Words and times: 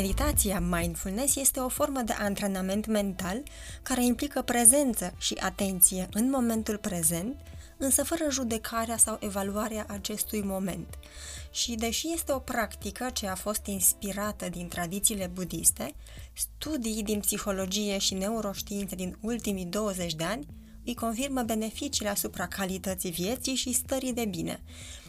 Meditația 0.00 0.60
mindfulness 0.60 1.36
este 1.36 1.60
o 1.60 1.68
formă 1.68 2.00
de 2.00 2.12
antrenament 2.12 2.86
mental 2.86 3.42
care 3.82 4.04
implică 4.04 4.42
prezență 4.42 5.14
și 5.18 5.34
atenție 5.40 6.08
în 6.12 6.30
momentul 6.30 6.76
prezent, 6.76 7.36
însă 7.76 8.04
fără 8.04 8.24
judecarea 8.30 8.96
sau 8.96 9.16
evaluarea 9.20 9.86
acestui 9.88 10.42
moment. 10.44 10.98
Și 11.50 11.74
deși 11.74 12.12
este 12.12 12.32
o 12.32 12.38
practică 12.38 13.10
ce 13.12 13.26
a 13.26 13.34
fost 13.34 13.66
inspirată 13.66 14.48
din 14.48 14.68
tradițiile 14.68 15.26
budiste, 15.26 15.94
studii 16.32 17.02
din 17.02 17.20
psihologie 17.20 17.98
și 17.98 18.14
neuroștiințe 18.14 18.94
din 18.94 19.16
ultimii 19.20 19.64
20 19.64 20.14
de 20.14 20.24
ani 20.24 20.46
îi 20.84 20.94
confirmă 20.94 21.42
beneficiile 21.42 22.10
asupra 22.10 22.46
calității 22.46 23.10
vieții 23.10 23.54
și 23.54 23.72
stării 23.72 24.12
de 24.12 24.24
bine. 24.24 24.60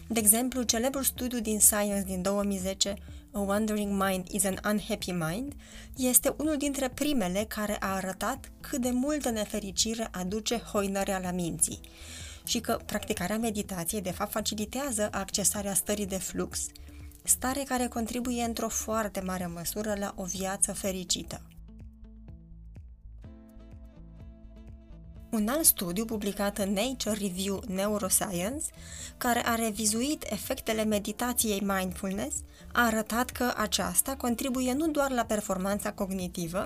De 0.07 0.19
exemplu, 0.19 0.61
celebrul 0.61 1.03
studiu 1.03 1.39
din 1.39 1.59
Science 1.59 2.03
din 2.05 2.21
2010 2.21 2.95
A 3.31 3.39
Wandering 3.39 4.03
Mind 4.03 4.27
is 4.27 4.43
an 4.45 4.57
Unhappy 4.65 5.11
Mind, 5.11 5.53
este 5.95 6.33
unul 6.37 6.57
dintre 6.57 6.89
primele 6.89 7.45
care 7.47 7.77
a 7.79 7.95
arătat 7.95 8.51
cât 8.59 8.81
de 8.81 8.89
multă 8.89 9.29
nefericire 9.29 10.07
aduce 10.11 10.57
hoinărea 10.57 11.19
la 11.19 11.31
minții 11.31 11.79
și 12.43 12.59
că 12.59 12.79
practicarea 12.85 13.37
meditației 13.37 14.01
de 14.01 14.11
fapt 14.11 14.31
facilitează 14.31 15.09
accesarea 15.11 15.73
stării 15.73 16.05
de 16.05 16.17
flux, 16.17 16.65
stare 17.23 17.63
care 17.67 17.87
contribuie 17.87 18.43
într-o 18.43 18.69
foarte 18.69 19.19
mare 19.19 19.45
măsură 19.45 19.95
la 19.99 20.13
o 20.15 20.23
viață 20.23 20.73
fericită. 20.73 21.41
Un 25.29 25.47
alt 25.47 25.65
studiu 25.65 26.05
publicat 26.05 26.57
în 26.57 26.73
Nature 26.73 27.17
Review 27.21 27.63
Neuroscience, 27.67 28.65
care 29.17 29.47
a 29.47 29.55
revizuit 29.55 30.25
efectele 30.29 30.83
meditației 30.83 31.61
mindfulness, 31.61 32.35
a 32.73 32.85
arătat 32.85 33.29
că 33.29 33.53
aceasta 33.57 34.15
contribuie 34.15 34.73
nu 34.73 34.87
doar 34.87 35.11
la 35.11 35.23
performanța 35.25 35.91
cognitivă, 35.91 36.65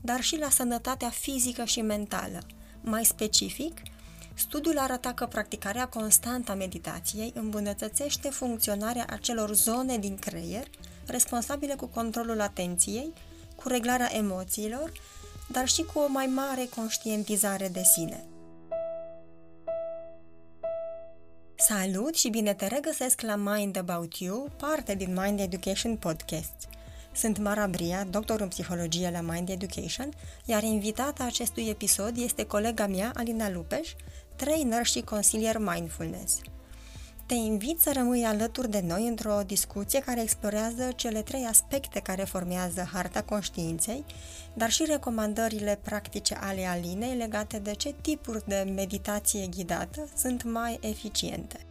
dar 0.00 0.20
și 0.20 0.38
la 0.38 0.50
sănătatea 0.50 1.08
fizică 1.08 1.64
și 1.64 1.80
mentală. 1.80 2.38
Mai 2.80 3.04
specific, 3.04 3.82
studiul 4.34 4.78
arăta 4.78 5.12
că 5.12 5.26
practicarea 5.26 5.88
constantă 5.88 6.50
a 6.52 6.54
meditației 6.54 7.32
îmbunătățește 7.34 8.28
funcționarea 8.28 9.06
acelor 9.08 9.54
zone 9.54 9.98
din 9.98 10.16
creier 10.16 10.66
responsabile 11.06 11.74
cu 11.74 11.86
controlul 11.86 12.40
atenției, 12.40 13.12
cu 13.56 13.68
reglarea 13.68 14.16
emoțiilor 14.16 14.92
dar 15.48 15.68
și 15.68 15.82
cu 15.82 15.98
o 15.98 16.06
mai 16.08 16.26
mare 16.26 16.68
conștientizare 16.76 17.68
de 17.68 17.82
sine. 17.82 18.24
Salut 21.56 22.14
și 22.14 22.28
bine 22.28 22.54
te 22.54 22.66
regăsesc 22.66 23.20
la 23.20 23.36
Mind 23.36 23.76
About 23.76 24.16
You, 24.16 24.48
parte 24.56 24.94
din 24.94 25.18
Mind 25.20 25.40
Education 25.40 25.96
Podcast. 25.96 26.68
Sunt 27.14 27.38
Mara 27.38 27.66
Bria, 27.66 28.04
doctor 28.04 28.40
în 28.40 28.48
psihologie 28.48 29.10
la 29.10 29.20
Mind 29.20 29.48
Education, 29.48 30.08
iar 30.44 30.62
invitata 30.62 31.24
acestui 31.24 31.68
episod 31.68 32.16
este 32.16 32.46
colega 32.46 32.86
mea, 32.86 33.12
Alina 33.14 33.50
Lupeș, 33.50 33.92
trainer 34.36 34.86
și 34.86 35.00
consilier 35.00 35.58
mindfulness– 35.58 36.40
te 37.26 37.34
invit 37.34 37.80
să 37.80 37.92
rămâi 37.92 38.24
alături 38.24 38.70
de 38.70 38.80
noi 38.80 39.06
într-o 39.06 39.42
discuție 39.46 40.00
care 40.00 40.20
explorează 40.20 40.92
cele 40.92 41.22
trei 41.22 41.44
aspecte 41.44 42.00
care 42.00 42.24
formează 42.24 42.82
harta 42.92 43.22
conștiinței, 43.22 44.04
dar 44.54 44.70
și 44.70 44.84
recomandările 44.84 45.80
practice 45.84 46.34
ale 46.34 46.64
Alinei 46.64 47.16
legate 47.16 47.58
de 47.58 47.74
ce 47.74 47.94
tipuri 48.00 48.44
de 48.46 48.72
meditație 48.74 49.46
ghidată 49.46 50.08
sunt 50.16 50.42
mai 50.42 50.78
eficiente. 50.80 51.66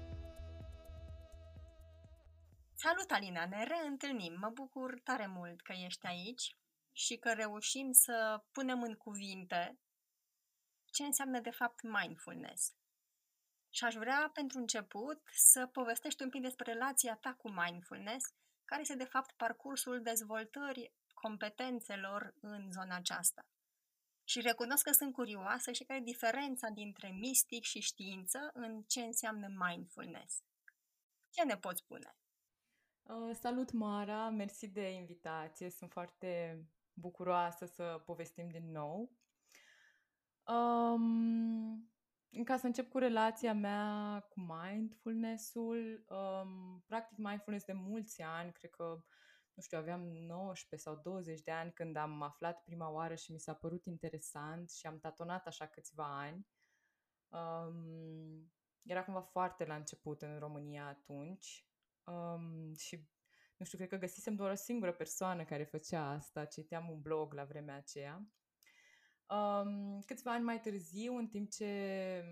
Salut, 2.75 3.11
Alina! 3.11 3.45
Ne 3.45 3.63
reîntâlnim! 3.63 4.34
Mă 4.40 4.50
bucur 4.53 5.00
tare 5.03 5.28
mult 5.28 5.61
că 5.61 5.73
ești 5.85 6.06
aici 6.06 6.56
și 6.91 7.16
că 7.16 7.34
reușim 7.34 7.91
să 7.91 8.44
punem 8.51 8.81
în 8.81 8.94
cuvinte 8.94 9.79
ce 10.85 11.03
înseamnă 11.03 11.40
de 11.40 11.50
fapt 11.50 11.79
mindfulness. 11.81 12.73
Și 13.74 13.84
aș 13.84 13.94
vrea, 13.94 14.30
pentru 14.34 14.58
început, 14.58 15.22
să 15.34 15.68
povestești 15.72 16.24
un 16.24 16.30
pic 16.30 16.42
despre 16.42 16.72
relația 16.72 17.16
ta 17.16 17.34
cu 17.34 17.50
mindfulness, 17.50 18.34
care 18.66 18.82
este, 18.82 18.96
de 18.96 19.04
fapt, 19.04 19.32
parcursul 19.32 20.02
dezvoltării 20.02 20.94
competențelor 21.14 22.34
în 22.42 22.72
zona 22.72 22.96
aceasta. 22.96 23.42
Și 24.24 24.42
recunosc 24.42 24.84
că 24.84 24.92
sunt 24.92 25.14
curioasă 25.14 25.72
și 25.72 25.84
care 25.84 26.00
e 26.00 26.04
diferența 26.04 26.70
dintre 26.70 27.09
mistic 27.09 27.64
și 27.64 27.80
știință 27.80 28.50
în 28.54 28.82
ce 28.82 29.02
înseamnă 29.02 29.48
mindfulness. 29.48 30.44
Ce 31.30 31.44
ne 31.44 31.58
poți 31.58 31.80
spune? 31.80 32.16
Uh, 33.03 33.36
salut, 33.36 33.72
Mara! 33.72 34.30
Mersi 34.30 34.68
de 34.68 34.90
invitație. 34.90 35.70
Sunt 35.70 35.92
foarte 35.92 36.62
bucuroasă 36.94 37.66
să 37.66 38.02
povestim 38.06 38.50
din 38.50 38.72
nou. 38.72 39.12
Um, 40.44 41.92
ca 42.44 42.58
să 42.58 42.66
încep 42.66 42.90
cu 42.90 42.97
relația 42.97 43.53
mea 43.53 44.19
cu 44.30 44.40
mindfulness-ul, 44.40 46.06
um, 46.09 46.84
practic 46.88 47.18
mindfulness 47.18 47.66
de 47.66 47.74
mulți 47.74 48.22
ani, 48.22 48.52
cred 48.52 48.72
că, 48.72 49.03
nu 49.53 49.62
știu, 49.62 49.78
aveam 49.78 50.02
19 50.02 50.90
sau 50.90 51.02
20 51.03 51.41
de 51.41 51.52
ani 51.52 51.74
când 51.74 51.96
am 51.96 52.22
aflat 52.22 52.64
prima 52.64 52.90
oară 52.90 53.16
și 53.16 53.31
mi 53.31 53.40
s-a 53.40 53.53
părut 53.53 53.86
interesant 53.86 54.72
și 54.72 54.88
am 54.88 55.00
tatonat 55.00 55.47
așa 55.47 55.66
câțiva 55.66 56.20
ani. 56.20 56.47
Um, 57.30 58.52
era 58.81 59.03
cumva 59.03 59.22
foarte 59.22 59.66
la 59.66 59.75
început 59.75 60.22
în 60.22 60.40
România 60.40 60.88
atunci 60.88 61.68
um, 62.03 62.74
și 62.75 63.09
nu 63.58 63.66
știu, 63.66 63.78
cred 63.78 63.90
că 63.90 63.97
găsisem 63.97 64.36
doar 64.36 64.52
o 64.52 64.56
singură 64.56 64.91
persoană 64.91 65.44
care 65.44 65.64
făcea 65.64 66.09
asta, 66.09 66.46
citeam 66.46 66.90
un 66.90 67.02
blog 67.02 67.34
la 67.34 67.44
vremea 67.44 67.75
aceea 67.75 68.28
Um, 69.31 70.02
câțiva 70.06 70.31
ani 70.31 70.44
mai 70.44 70.59
târziu, 70.59 71.16
în 71.16 71.28
timp 71.28 71.50
ce 71.52 72.24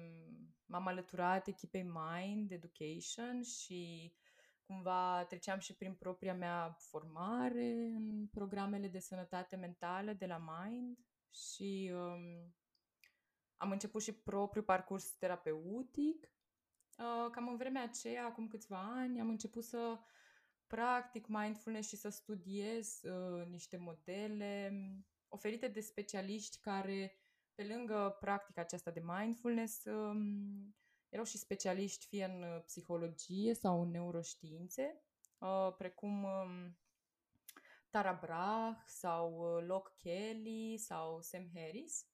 m-am 0.65 0.87
alăturat 0.87 1.47
echipei 1.47 1.83
Mind 1.83 2.51
Education 2.51 3.41
și 3.41 4.13
cumva 4.65 5.25
treceam 5.27 5.59
și 5.59 5.75
prin 5.75 5.93
propria 5.93 6.33
mea 6.33 6.75
formare 6.77 7.71
în 7.71 8.27
programele 8.27 8.87
de 8.87 8.99
sănătate 8.99 9.55
mentală 9.55 10.13
de 10.13 10.25
la 10.25 10.37
Mind 10.37 10.97
și 11.33 11.91
um, 11.93 12.53
am 13.57 13.71
început 13.71 14.01
și 14.01 14.13
propriul 14.13 14.65
parcurs 14.65 15.11
terapeutic. 15.11 16.31
Uh, 16.97 17.29
cam 17.31 17.47
în 17.47 17.57
vremea 17.57 17.83
aceea, 17.83 18.25
acum 18.25 18.47
câțiva 18.47 18.79
ani, 18.79 19.19
am 19.19 19.29
început 19.29 19.63
să 19.63 19.99
practic 20.67 21.27
mindfulness 21.27 21.87
și 21.87 21.95
să 21.95 22.09
studiez 22.09 23.01
uh, 23.03 23.45
niște 23.47 23.77
modele 23.77 24.71
oferite 25.29 25.67
de 25.67 25.81
specialiști 25.81 26.59
care, 26.59 27.19
pe 27.55 27.63
lângă 27.63 28.17
practica 28.19 28.61
aceasta 28.61 28.91
de 28.91 29.03
mindfulness, 29.05 29.85
um, 29.85 30.75
erau 31.09 31.25
și 31.25 31.37
specialiști 31.37 32.05
fie 32.05 32.23
în 32.25 32.43
uh, 32.43 32.61
psihologie 32.65 33.53
sau 33.53 33.81
în 33.81 33.89
neuroștiințe, 33.89 35.03
uh, 35.37 35.73
precum 35.77 36.23
um, 36.23 36.77
Tara 37.89 38.13
Brach 38.21 38.83
sau 38.87 39.55
uh, 39.55 39.63
Locke 39.67 39.91
Kelly 39.97 40.77
sau 40.77 41.21
Sam 41.21 41.49
Harris. 41.53 42.07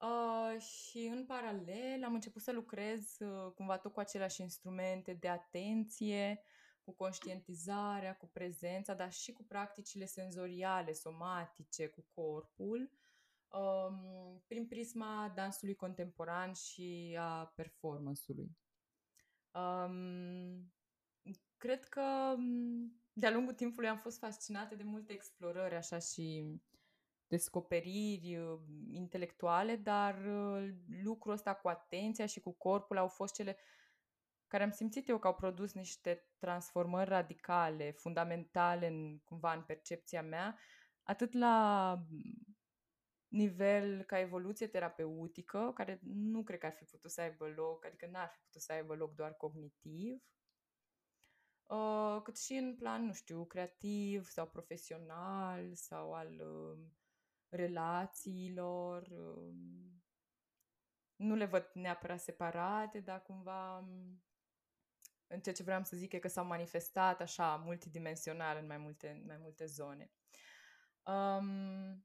Uh, 0.00 0.60
și 0.60 0.98
în 0.98 1.26
paralel 1.26 2.04
am 2.04 2.14
început 2.14 2.42
să 2.42 2.52
lucrez 2.52 3.18
uh, 3.18 3.52
cumva 3.54 3.78
tot 3.78 3.92
cu 3.92 4.00
aceleași 4.00 4.40
instrumente 4.40 5.12
de 5.12 5.28
atenție, 5.28 6.42
cu 6.90 6.96
conștientizarea, 6.96 8.16
cu 8.16 8.26
prezența, 8.26 8.94
dar 8.94 9.12
și 9.12 9.32
cu 9.32 9.44
practicile 9.44 10.04
senzoriale, 10.04 10.92
somatice, 10.92 11.86
cu 11.86 12.04
corpul, 12.14 12.90
um, 13.48 14.42
prin 14.46 14.66
prisma 14.66 15.32
dansului 15.34 15.74
contemporan 15.74 16.52
și 16.52 17.16
a 17.20 17.52
performance-ului. 17.56 18.56
Um, 19.54 20.72
cred 21.56 21.84
că 21.84 22.34
um, 22.36 23.02
de-a 23.12 23.30
lungul 23.30 23.54
timpului 23.54 23.88
am 23.88 23.98
fost 23.98 24.18
fascinată 24.18 24.74
de 24.74 24.82
multe 24.82 25.12
explorări 25.12 25.74
așa 25.74 25.98
și 25.98 26.60
descoperiri 27.26 28.36
uh, 28.36 28.58
intelectuale, 28.90 29.76
dar 29.76 30.24
uh, 30.24 30.74
lucrul 31.02 31.32
ăsta 31.32 31.54
cu 31.54 31.68
atenția 31.68 32.26
și 32.26 32.40
cu 32.40 32.52
corpul 32.52 32.98
au 32.98 33.08
fost 33.08 33.34
cele 33.34 33.56
care 34.50 34.62
am 34.62 34.70
simțit 34.70 35.08
eu 35.08 35.18
că 35.18 35.26
au 35.26 35.34
produs 35.34 35.72
niște 35.72 36.26
transformări 36.38 37.08
radicale, 37.08 37.90
fundamentale 37.90 38.86
în, 38.86 39.18
cumva 39.18 39.52
în 39.52 39.62
percepția 39.62 40.22
mea, 40.22 40.58
atât 41.02 41.32
la 41.32 41.96
nivel 43.28 44.02
ca 44.02 44.18
evoluție 44.18 44.66
terapeutică, 44.66 45.72
care 45.74 46.00
nu 46.02 46.42
cred 46.42 46.58
că 46.58 46.66
ar 46.66 46.72
fi 46.72 46.84
putut 46.84 47.10
să 47.10 47.20
aibă 47.20 47.46
loc, 47.48 47.84
adică 47.84 48.06
n-ar 48.06 48.28
fi 48.28 48.38
putut 48.44 48.60
să 48.60 48.72
aibă 48.72 48.94
loc 48.94 49.14
doar 49.14 49.32
cognitiv, 49.32 50.22
uh, 51.66 52.20
cât 52.22 52.38
și 52.38 52.54
în 52.54 52.76
plan, 52.76 53.04
nu 53.04 53.12
știu, 53.12 53.44
creativ 53.44 54.24
sau 54.28 54.46
profesional 54.46 55.74
sau 55.74 56.14
al 56.14 56.40
uh, 56.40 56.78
relațiilor. 57.48 59.02
Uh, 59.02 59.54
nu 61.16 61.34
le 61.34 61.44
văd 61.44 61.70
neapărat 61.74 62.20
separate, 62.20 63.00
dar 63.00 63.22
cumva 63.22 63.88
în 65.32 65.40
ceea 65.40 65.54
ce 65.54 65.62
vreau 65.62 65.84
să 65.84 65.96
zic 65.96 66.12
e 66.12 66.18
că 66.18 66.28
s-au 66.28 66.44
manifestat 66.44 67.20
așa 67.20 67.56
multidimensional 67.56 68.58
în 68.60 68.66
mai 68.66 68.78
multe, 68.78 69.08
în 69.08 69.26
mai 69.26 69.38
multe 69.40 69.66
zone. 69.66 70.10
Um, 71.04 72.04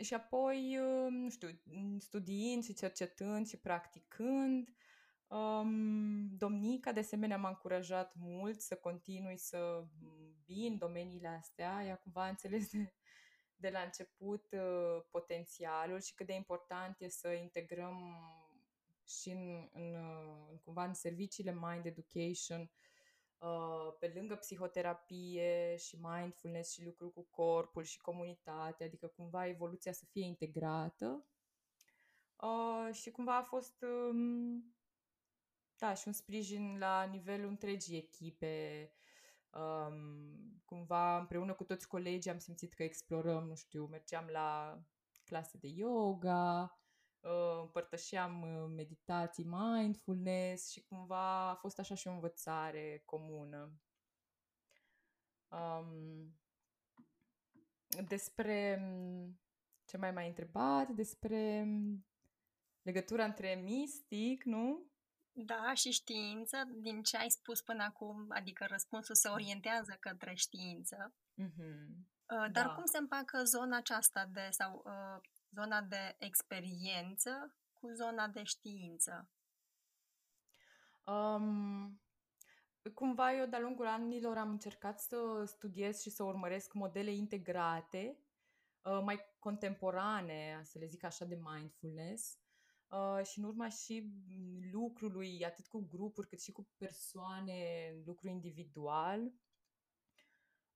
și 0.00 0.14
apoi, 0.14 0.78
nu 1.10 1.30
știu, 1.30 1.48
studiind 1.98 2.64
și 2.64 2.74
cercetând 2.74 3.46
și 3.46 3.56
practicând, 3.56 4.68
um, 5.26 6.36
domnica 6.36 6.92
de 6.92 7.00
asemenea 7.00 7.36
m-a 7.36 7.48
încurajat 7.48 8.14
mult 8.14 8.60
să 8.60 8.76
continui 8.76 9.36
să 9.36 9.84
vin 10.46 10.72
în 10.72 10.78
domeniile 10.78 11.28
astea. 11.28 11.84
Ea 11.84 11.96
cumva 11.96 12.24
a 12.24 12.28
înțeles 12.28 12.70
de, 12.70 12.92
de 13.56 13.68
la 13.68 13.80
început 13.80 14.46
uh, 14.52 15.04
potențialul 15.10 16.00
și 16.00 16.14
cât 16.14 16.26
de 16.26 16.34
important 16.34 17.00
e 17.00 17.08
să 17.08 17.28
integrăm 17.28 18.16
și 19.06 19.30
în, 19.30 19.68
în, 19.72 19.94
în 20.50 20.58
cumva 20.64 20.84
în 20.84 20.94
serviciile 20.94 21.58
Mind 21.60 21.86
Education 21.86 22.70
Uh, 23.42 23.94
pe 23.98 24.12
lângă 24.14 24.34
psihoterapie 24.34 25.76
și 25.76 25.98
mindfulness 26.00 26.72
și 26.72 26.84
lucru 26.84 27.10
cu 27.10 27.26
corpul 27.30 27.82
și 27.82 28.00
comunitatea, 28.00 28.86
adică 28.86 29.06
cumva 29.06 29.46
evoluția 29.46 29.92
să 29.92 30.04
fie 30.10 30.24
integrată. 30.24 31.26
Uh, 32.36 32.94
și 32.94 33.10
cumva 33.10 33.36
a 33.36 33.42
fost 33.42 33.82
um, 33.82 34.74
da, 35.76 35.94
și 35.94 36.06
un 36.06 36.12
sprijin 36.12 36.78
la 36.78 37.02
nivelul 37.02 37.48
întregii 37.48 37.96
echipe. 37.96 38.92
Um, 39.50 40.60
cumva 40.64 41.18
împreună 41.18 41.54
cu 41.54 41.64
toți 41.64 41.88
colegii 41.88 42.30
am 42.30 42.38
simțit 42.38 42.72
că 42.72 42.82
explorăm, 42.82 43.44
nu 43.46 43.54
știu, 43.54 43.86
mergeam 43.86 44.28
la 44.30 44.80
clase 45.24 45.58
de 45.58 45.68
yoga, 45.68 46.62
uh, 46.62 46.81
împărtășeam 47.92 48.42
uh, 48.42 48.70
meditații, 48.74 49.44
mindfulness 49.44 50.70
și 50.70 50.82
cumva 50.82 51.48
a 51.50 51.54
fost 51.54 51.78
așa 51.78 51.94
și 51.94 52.08
o 52.08 52.12
învățare 52.12 53.02
comună. 53.04 53.72
Um, 55.48 56.40
despre 58.06 58.76
mm, 58.80 59.40
ce 59.84 59.96
mai 59.96 60.10
mai 60.10 60.26
întrebat, 60.26 60.88
despre 60.88 61.62
mm, 61.62 62.06
legătura 62.82 63.24
între 63.24 63.54
mistic, 63.54 64.44
nu? 64.44 64.90
Da, 65.32 65.74
și 65.74 65.90
știință, 65.90 66.62
din 66.74 67.02
ce 67.02 67.16
ai 67.16 67.30
spus 67.30 67.62
până 67.62 67.82
acum, 67.82 68.26
adică 68.28 68.66
răspunsul 68.68 69.14
se 69.14 69.28
orientează 69.28 69.96
către 70.00 70.34
știință. 70.34 71.14
Mm-hmm. 71.42 72.10
Dar 72.26 72.66
da. 72.66 72.74
cum 72.74 72.84
se 72.84 72.98
împacă 72.98 73.44
zona 73.44 73.76
aceasta 73.76 74.26
de, 74.26 74.48
sau 74.50 74.82
uh, 74.86 75.20
zona 75.50 75.80
de 75.80 76.16
experiență 76.18 77.56
cu 77.82 77.92
zona 77.92 78.28
de 78.28 78.42
știință? 78.42 79.30
Um, 81.04 82.00
cumva 82.94 83.34
eu 83.34 83.46
de-a 83.46 83.60
lungul 83.60 83.86
anilor 83.86 84.36
am 84.36 84.50
încercat 84.50 85.00
să 85.00 85.44
studiez 85.46 86.00
și 86.00 86.10
să 86.10 86.22
urmăresc 86.22 86.72
modele 86.72 87.12
integrate, 87.12 88.18
uh, 88.82 89.00
mai 89.04 89.20
contemporane, 89.38 90.60
să 90.64 90.78
le 90.78 90.86
zic 90.86 91.04
așa, 91.04 91.24
de 91.24 91.40
mindfulness. 91.42 92.38
Uh, 92.88 93.24
și 93.24 93.38
în 93.38 93.44
urma 93.44 93.68
și 93.68 94.12
lucrului, 94.72 95.44
atât 95.44 95.66
cu 95.66 95.86
grupuri 95.90 96.28
cât 96.28 96.40
și 96.40 96.52
cu 96.52 96.68
persoane, 96.76 97.92
lucru 98.04 98.28
individual, 98.28 99.32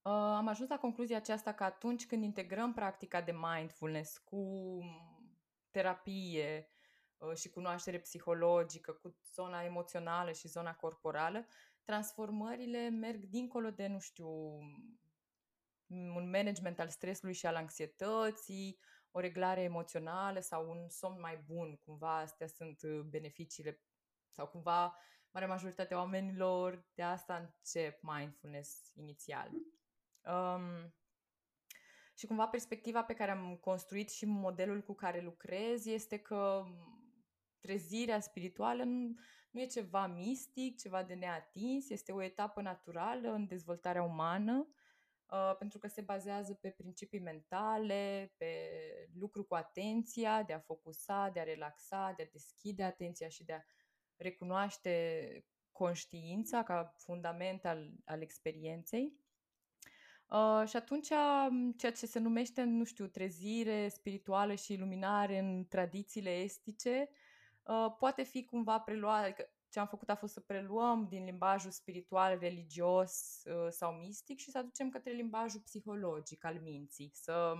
Uh, 0.06 0.12
am 0.12 0.48
ajuns 0.48 0.68
la 0.68 0.78
concluzia 0.78 1.16
aceasta 1.16 1.52
că 1.52 1.64
atunci 1.64 2.06
când 2.06 2.22
integrăm 2.22 2.72
practica 2.72 3.20
de 3.20 3.32
mindfulness 3.32 4.18
cu 4.18 4.78
terapie 5.70 6.68
uh, 6.68 6.75
și 7.34 7.48
cunoaștere 7.48 7.98
psihologică, 7.98 8.92
cu 8.92 9.16
zona 9.34 9.62
emoțională 9.62 10.32
și 10.32 10.48
zona 10.48 10.74
corporală, 10.74 11.46
transformările 11.84 12.88
merg 12.88 13.24
dincolo 13.24 13.70
de, 13.70 13.86
nu 13.86 13.98
știu, 13.98 14.28
un 15.88 16.30
management 16.30 16.78
al 16.78 16.88
stresului 16.88 17.34
și 17.34 17.46
al 17.46 17.54
anxietății, 17.54 18.78
o 19.10 19.20
reglare 19.20 19.62
emoțională 19.62 20.40
sau 20.40 20.70
un 20.70 20.88
somn 20.88 21.20
mai 21.20 21.42
bun. 21.46 21.76
Cumva 21.76 22.18
astea 22.18 22.46
sunt 22.46 22.82
uh, 22.82 23.00
beneficiile 23.00 23.80
sau 24.30 24.46
cumva 24.46 24.96
marea 25.30 25.48
majoritatea 25.48 25.96
oamenilor 25.96 26.86
de 26.94 27.02
asta 27.02 27.36
încep 27.36 28.02
mindfulness 28.02 28.90
inițial. 28.94 29.50
Um, 30.24 30.94
și 32.14 32.26
cumva 32.26 32.46
perspectiva 32.46 33.02
pe 33.02 33.14
care 33.14 33.30
am 33.30 33.56
construit 33.56 34.10
și 34.10 34.26
modelul 34.26 34.82
cu 34.82 34.94
care 34.94 35.20
lucrez 35.20 35.86
este 35.86 36.18
că 36.18 36.64
trezirea 37.66 38.20
spirituală 38.20 38.82
nu, 38.82 39.14
nu 39.50 39.60
e 39.60 39.66
ceva 39.66 40.06
mistic, 40.06 40.78
ceva 40.78 41.02
de 41.02 41.14
neatins, 41.14 41.90
este 41.90 42.12
o 42.12 42.22
etapă 42.22 42.60
naturală 42.60 43.32
în 43.32 43.46
dezvoltarea 43.46 44.02
umană, 44.02 44.68
uh, 45.26 45.56
pentru 45.58 45.78
că 45.78 45.88
se 45.88 46.00
bazează 46.00 46.54
pe 46.54 46.70
principii 46.70 47.18
mentale, 47.20 48.34
pe 48.36 48.52
lucru 49.14 49.44
cu 49.44 49.54
atenția, 49.54 50.42
de 50.42 50.52
a 50.52 50.58
focusa, 50.58 51.30
de 51.32 51.40
a 51.40 51.42
relaxa, 51.42 52.12
de 52.16 52.22
a 52.22 52.28
deschide 52.32 52.82
atenția 52.82 53.28
și 53.28 53.44
de 53.44 53.52
a 53.52 53.60
recunoaște 54.16 55.44
conștiința 55.72 56.62
ca 56.62 56.94
fundament 56.96 57.64
al, 57.64 57.90
al 58.04 58.22
experienței. 58.22 59.12
Uh, 60.28 60.68
și 60.68 60.76
atunci 60.76 61.06
ceea 61.76 61.92
ce 61.92 62.06
se 62.06 62.18
numește, 62.18 62.62
nu 62.62 62.84
știu, 62.84 63.06
trezire 63.06 63.88
spirituală 63.88 64.54
și 64.54 64.72
iluminare 64.72 65.38
în 65.38 65.66
tradițiile 65.68 66.30
estice 66.30 67.08
uh, 67.66 67.94
poate 67.98 68.22
fi 68.22 68.44
cumva 68.44 68.80
preluat, 68.80 69.24
adică 69.24 69.50
ce 69.68 69.78
am 69.78 69.86
făcut 69.86 70.10
a 70.10 70.16
fost 70.16 70.32
să 70.32 70.40
preluăm 70.40 71.06
din 71.08 71.24
limbajul 71.24 71.70
spiritual, 71.70 72.38
religios 72.38 73.42
uh, 73.44 73.66
sau 73.70 73.92
mistic 73.92 74.38
și 74.38 74.50
să 74.50 74.58
aducem 74.58 74.88
către 74.88 75.12
limbajul 75.12 75.60
psihologic 75.60 76.44
al 76.44 76.60
minții, 76.60 77.10
să 77.14 77.54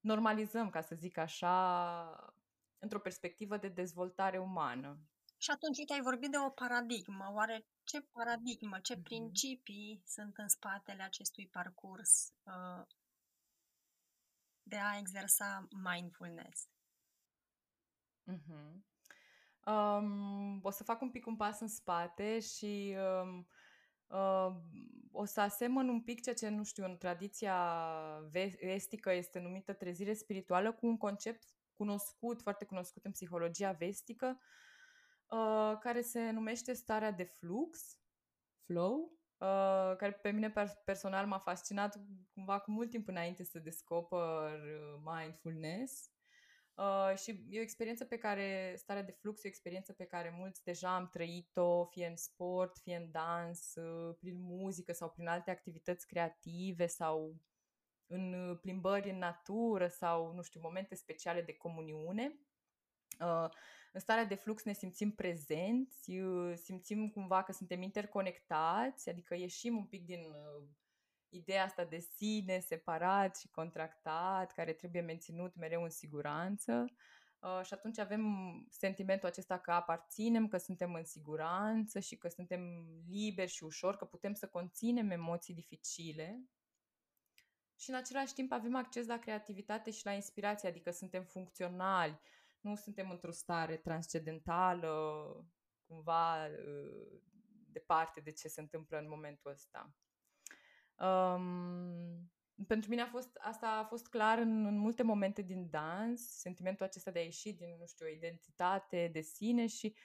normalizăm, 0.00 0.70
ca 0.70 0.80
să 0.80 0.94
zic 0.94 1.16
așa, 1.16 2.34
într-o 2.78 2.98
perspectivă 2.98 3.56
de 3.56 3.68
dezvoltare 3.68 4.38
umană. 4.38 4.98
Și 5.36 5.50
atunci, 5.50 5.78
uite, 5.78 5.92
ai 5.92 6.00
vorbit 6.00 6.30
de 6.30 6.36
o 6.38 6.50
paradigmă. 6.50 7.30
Oare 7.32 7.66
ce 7.84 8.00
paradigmă, 8.00 8.80
ce 8.80 8.96
mm-hmm. 8.96 9.02
principii 9.02 10.02
sunt 10.06 10.36
în 10.36 10.48
spatele 10.48 11.02
acestui 11.02 11.46
parcurs 11.46 12.32
uh, 12.42 12.86
de 14.62 14.76
a 14.76 14.98
exersa 14.98 15.68
mindfulness? 15.82 16.68
Mm-hmm. 18.32 18.95
Um, 19.66 20.60
o 20.62 20.70
să 20.70 20.84
fac 20.84 21.00
un 21.00 21.10
pic 21.10 21.26
un 21.26 21.36
pas 21.36 21.60
în 21.60 21.68
spate 21.68 22.40
și 22.40 22.96
um, 23.22 23.48
uh, 24.06 24.54
o 25.10 25.24
să 25.24 25.40
asemăn 25.40 25.88
un 25.88 26.02
pic 26.02 26.22
ceea 26.22 26.34
ce, 26.34 26.48
nu 26.48 26.64
știu, 26.64 26.84
în 26.84 26.96
tradiția 26.96 27.56
vestică 28.60 29.12
este 29.12 29.38
numită 29.38 29.72
trezire 29.72 30.12
spirituală 30.12 30.72
cu 30.72 30.86
un 30.86 30.96
concept 30.96 31.44
cunoscut, 31.76 32.42
foarte 32.42 32.64
cunoscut 32.64 33.04
în 33.04 33.10
psihologia 33.10 33.72
vestică, 33.72 34.38
Uh, 35.26 35.78
care 35.80 36.00
se 36.00 36.30
numește 36.30 36.72
starea 36.72 37.10
de 37.10 37.24
flux, 37.24 37.98
flow, 38.64 39.12
uh, 39.36 39.96
care 39.96 40.12
pe 40.22 40.30
mine 40.30 40.52
personal 40.84 41.26
m-a 41.26 41.38
fascinat 41.38 42.00
cumva 42.34 42.58
cu 42.58 42.70
mult 42.70 42.90
timp 42.90 43.08
înainte 43.08 43.44
să 43.44 43.58
descoper 43.58 44.60
uh, 44.60 45.00
mindfulness. 45.04 46.10
Uh, 46.76 47.16
și 47.16 47.44
e 47.50 47.58
o 47.58 47.62
experiență 47.62 48.04
pe 48.04 48.18
care, 48.18 48.74
starea 48.76 49.02
de 49.02 49.12
flux 49.12 49.38
e 49.38 49.46
o 49.46 49.48
experiență 49.48 49.92
pe 49.92 50.04
care 50.04 50.34
mulți 50.38 50.64
deja 50.64 50.94
am 50.94 51.08
trăit-o, 51.08 51.84
fie 51.84 52.06
în 52.06 52.16
sport, 52.16 52.78
fie 52.78 52.96
în 52.96 53.10
dans, 53.10 53.74
uh, 53.74 54.16
prin 54.20 54.40
muzică 54.40 54.92
sau 54.92 55.10
prin 55.10 55.26
alte 55.26 55.50
activități 55.50 56.06
creative 56.06 56.86
sau 56.86 57.40
în 58.06 58.56
plimbări 58.60 59.10
în 59.10 59.18
natură 59.18 59.88
sau, 59.88 60.32
nu 60.32 60.42
știu, 60.42 60.60
momente 60.62 60.94
speciale 60.94 61.42
de 61.42 61.52
comuniune. 61.52 62.38
Uh, 63.20 63.48
în 63.92 64.00
starea 64.00 64.24
de 64.24 64.34
flux 64.34 64.62
ne 64.62 64.72
simțim 64.72 65.12
prezenți, 65.12 66.10
uh, 66.10 66.56
simțim 66.56 67.10
cumva 67.10 67.42
că 67.42 67.52
suntem 67.52 67.82
interconectați, 67.82 69.08
adică 69.08 69.34
ieșim 69.34 69.76
un 69.76 69.86
pic 69.86 70.04
din 70.04 70.20
uh, 70.20 70.68
ideea 71.28 71.64
asta 71.64 71.84
de 71.84 71.98
sine 71.98 72.58
separat 72.58 73.36
și 73.36 73.48
contractat, 73.48 74.52
care 74.52 74.72
trebuie 74.72 75.02
menținut 75.02 75.54
mereu 75.54 75.82
în 75.82 75.90
siguranță. 75.90 76.84
Uh, 77.38 77.60
și 77.64 77.74
atunci 77.74 77.98
avem 77.98 78.22
sentimentul 78.70 79.28
acesta 79.28 79.58
că 79.58 79.70
aparținem, 79.70 80.48
că 80.48 80.56
suntem 80.56 80.94
în 80.94 81.04
siguranță 81.04 82.00
și 82.00 82.16
că 82.16 82.28
suntem 82.28 82.60
liberi 83.08 83.50
și 83.50 83.64
ușor, 83.64 83.96
că 83.96 84.04
putem 84.04 84.34
să 84.34 84.48
conținem 84.48 85.10
emoții 85.10 85.54
dificile. 85.54 86.44
Și 87.78 87.90
în 87.90 87.96
același 87.96 88.34
timp 88.34 88.52
avem 88.52 88.76
acces 88.76 89.06
la 89.06 89.18
creativitate 89.18 89.90
și 89.90 90.04
la 90.04 90.12
inspirație, 90.12 90.68
adică 90.68 90.90
suntem 90.90 91.24
funcționali, 91.24 92.20
nu 92.60 92.74
suntem 92.74 93.10
într-o 93.10 93.30
stare 93.30 93.76
transcendentală, 93.76 94.90
cumva 95.86 96.46
uh, 96.46 97.20
departe 97.66 98.20
de 98.20 98.32
ce 98.32 98.48
se 98.48 98.60
întâmplă 98.60 98.98
în 98.98 99.08
momentul 99.08 99.50
ăsta. 99.50 99.94
Um, 100.98 102.30
pentru 102.66 102.90
mine 102.90 103.02
a 103.02 103.06
fost, 103.06 103.36
asta 103.40 103.66
a 103.66 103.84
fost 103.84 104.08
clar 104.08 104.38
în, 104.38 104.66
în 104.66 104.78
multe 104.78 105.02
momente 105.02 105.42
din 105.42 105.70
dans, 105.70 106.38
sentimentul 106.38 106.86
acesta 106.86 107.10
de 107.10 107.18
a 107.18 107.22
ieși 107.22 107.52
din, 107.52 107.76
nu 107.78 107.86
știu, 107.86 108.06
o 108.06 108.14
identitate 108.14 109.10
de 109.12 109.20
sine 109.20 109.66
și 109.66 109.96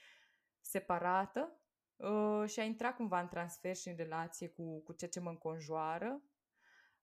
separată 0.61 1.61
uh, 1.95 2.49
și 2.49 2.59
a 2.59 2.63
intra 2.63 2.93
cumva 2.93 3.19
în 3.19 3.27
transfer 3.27 3.75
și 3.75 3.89
în 3.89 3.95
relație 3.95 4.47
cu, 4.47 4.81
cu 4.83 4.93
ceea 4.93 5.09
ce 5.09 5.19
mă 5.19 5.29
înconjoară. 5.29 6.21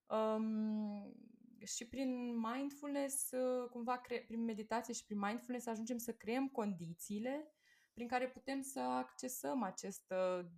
Um, 0.06 1.12
și 1.64 1.88
prin 1.88 2.38
mindfulness, 2.38 3.30
uh, 3.30 3.68
cumva 3.70 3.98
cre- 3.98 4.24
prin 4.26 4.44
meditație 4.44 4.94
și 4.94 5.04
prin 5.04 5.18
mindfulness 5.18 5.66
ajungem 5.66 5.98
să 5.98 6.12
creăm 6.12 6.48
condițiile 6.48 7.52
prin 7.92 8.06
care 8.06 8.28
putem 8.28 8.60
să 8.60 8.80
accesăm 8.80 9.62
această 9.62 10.50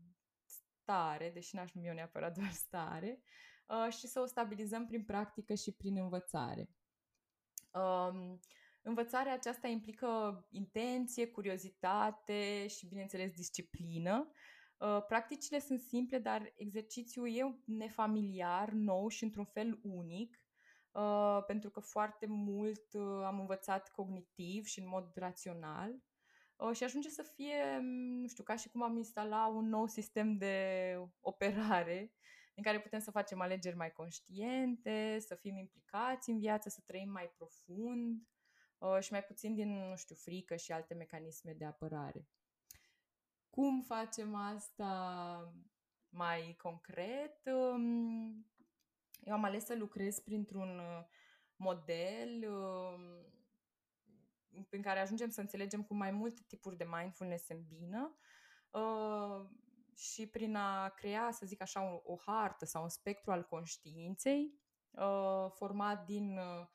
stare, 0.80 1.30
deși 1.34 1.54
n-aș 1.54 1.72
numi 1.72 1.86
eu 1.86 1.94
neapărat 1.94 2.34
doar 2.38 2.50
stare, 2.50 3.22
uh, 3.66 3.92
și 3.92 4.06
să 4.06 4.20
o 4.20 4.26
stabilizăm 4.26 4.86
prin 4.86 5.04
practică 5.04 5.54
și 5.54 5.72
prin 5.72 5.96
învățare. 5.96 6.70
Um, 7.72 8.40
învățarea 8.82 9.32
aceasta 9.32 9.68
implică 9.68 10.46
intenție, 10.50 11.26
curiozitate 11.26 12.66
și, 12.66 12.86
bineînțeles, 12.86 13.32
disciplină. 13.32 14.30
Uh, 14.76 15.04
practicile 15.06 15.58
sunt 15.58 15.80
simple, 15.80 16.18
dar 16.18 16.52
exercițiul 16.56 17.36
e 17.36 17.60
nefamiliar, 17.64 18.70
nou 18.70 19.08
și 19.08 19.24
într-un 19.24 19.44
fel 19.44 19.80
unic, 19.82 20.40
uh, 20.90 21.44
pentru 21.46 21.70
că 21.70 21.80
foarte 21.80 22.26
mult 22.26 22.92
uh, 22.92 23.22
am 23.24 23.40
învățat 23.40 23.90
cognitiv 23.90 24.64
și 24.64 24.80
în 24.80 24.88
mod 24.88 25.10
rațional 25.14 25.94
și 26.72 26.84
ajunge 26.84 27.08
să 27.08 27.22
fie, 27.22 27.78
nu 28.20 28.26
știu, 28.26 28.42
ca 28.42 28.56
și 28.56 28.68
cum 28.68 28.82
am 28.82 28.96
instala 28.96 29.46
un 29.46 29.68
nou 29.68 29.86
sistem 29.86 30.36
de 30.36 30.96
operare 31.20 32.12
în 32.54 32.62
care 32.62 32.80
putem 32.80 32.98
să 32.98 33.10
facem 33.10 33.40
alegeri 33.40 33.76
mai 33.76 33.92
conștiente, 33.92 35.18
să 35.18 35.34
fim 35.34 35.56
implicați 35.56 36.30
în 36.30 36.38
viață, 36.38 36.68
să 36.68 36.82
trăim 36.86 37.10
mai 37.10 37.32
profund 37.36 38.28
și 39.00 39.12
mai 39.12 39.24
puțin 39.24 39.54
din, 39.54 39.88
nu 39.88 39.96
știu, 39.96 40.14
frică 40.14 40.56
și 40.56 40.72
alte 40.72 40.94
mecanisme 40.94 41.52
de 41.52 41.64
apărare. 41.64 42.28
Cum 43.50 43.82
facem 43.82 44.34
asta 44.34 45.54
mai 46.08 46.56
concret? 46.62 47.40
Eu 49.24 49.32
am 49.32 49.44
ales 49.44 49.64
să 49.64 49.74
lucrez 49.74 50.18
printr-un 50.18 50.78
uh, 50.78 51.04
model 51.56 52.44
prin 54.68 54.82
care 54.82 55.00
ajungem 55.00 55.30
să 55.30 55.40
înțelegem 55.40 55.82
cum 55.82 55.96
mai 55.96 56.10
multe 56.10 56.42
tipuri 56.46 56.76
de 56.76 56.88
mindfulness 56.90 57.44
se 57.44 57.52
îmbină 57.52 58.16
uh, 58.70 59.48
și 59.94 60.26
prin 60.26 60.54
a 60.54 60.88
crea, 60.88 61.30
să 61.32 61.46
zic 61.46 61.60
așa, 61.60 61.92
o, 61.92 62.12
o 62.12 62.16
hartă 62.16 62.64
sau 62.64 62.82
un 62.82 62.88
spectru 62.88 63.30
al 63.32 63.44
conștiinței 63.44 64.54
uh, 64.90 65.46
format 65.54 66.04
din 66.04 66.36
uh, 66.38 66.66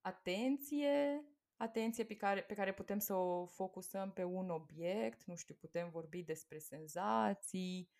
atenție, 0.00 1.24
atenție 1.56 2.04
pe 2.04 2.16
care, 2.16 2.42
pe 2.42 2.54
care 2.54 2.72
putem 2.72 2.98
să 2.98 3.14
o 3.14 3.46
focusăm 3.46 4.12
pe 4.12 4.24
un 4.24 4.50
obiect, 4.50 5.24
nu 5.24 5.36
știu, 5.36 5.54
putem 5.54 5.90
vorbi 5.90 6.22
despre 6.22 6.58
senzații 6.58 7.90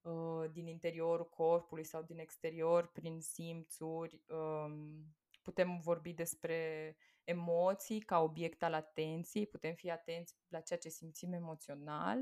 uh, 0.00 0.50
din 0.52 0.66
interiorul 0.66 1.28
corpului 1.28 1.84
sau 1.84 2.02
din 2.02 2.18
exterior 2.18 2.86
prin 2.86 3.20
simțuri, 3.20 4.22
um, 4.28 5.14
putem 5.42 5.80
vorbi 5.80 6.12
despre 6.12 6.96
emoții 7.26 8.00
ca 8.00 8.22
obiect 8.22 8.62
al 8.62 8.74
atenției, 8.74 9.46
putem 9.46 9.74
fi 9.74 9.90
atenți 9.90 10.34
la 10.48 10.60
ceea 10.60 10.78
ce 10.78 10.88
simțim 10.88 11.32
emoțional 11.32 12.18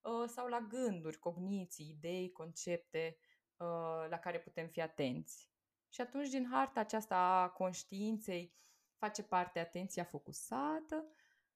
uh, 0.00 0.24
sau 0.26 0.46
la 0.46 0.60
gânduri, 0.60 1.18
cogniții, 1.18 1.88
idei, 1.88 2.32
concepte 2.32 3.18
uh, 3.56 4.06
la 4.08 4.18
care 4.18 4.40
putem 4.40 4.68
fi 4.68 4.80
atenți. 4.80 5.48
Și 5.88 6.00
atunci 6.00 6.28
din 6.28 6.48
harta 6.50 6.80
aceasta 6.80 7.16
a 7.16 7.48
conștiinței 7.48 8.54
face 8.96 9.22
parte 9.22 9.58
atenția 9.58 10.04
focusată. 10.04 11.04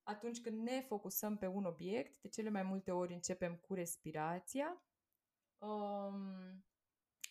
Atunci 0.02 0.40
când 0.40 0.62
ne 0.62 0.80
focusăm 0.80 1.36
pe 1.36 1.46
un 1.46 1.64
obiect, 1.64 2.20
de 2.20 2.28
cele 2.28 2.50
mai 2.50 2.62
multe 2.62 2.90
ori 2.90 3.12
începem 3.12 3.56
cu 3.56 3.74
respirația. 3.74 4.82
Um, 5.58 6.64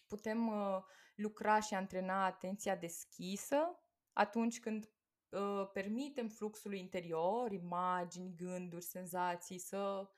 putem 0.07 0.48
uh, 0.48 0.83
lucra 1.15 1.60
și 1.60 1.74
antrena 1.74 2.25
atenția 2.25 2.75
deschisă 2.75 3.79
atunci 4.13 4.60
când 4.60 4.91
uh, 5.34 5.70
permitem 5.74 6.28
fluxului 6.28 6.80
interior, 6.80 7.52
imagini, 7.52 8.36
gânduri, 8.36 8.84
senzații 8.84 9.58
să 9.58 10.10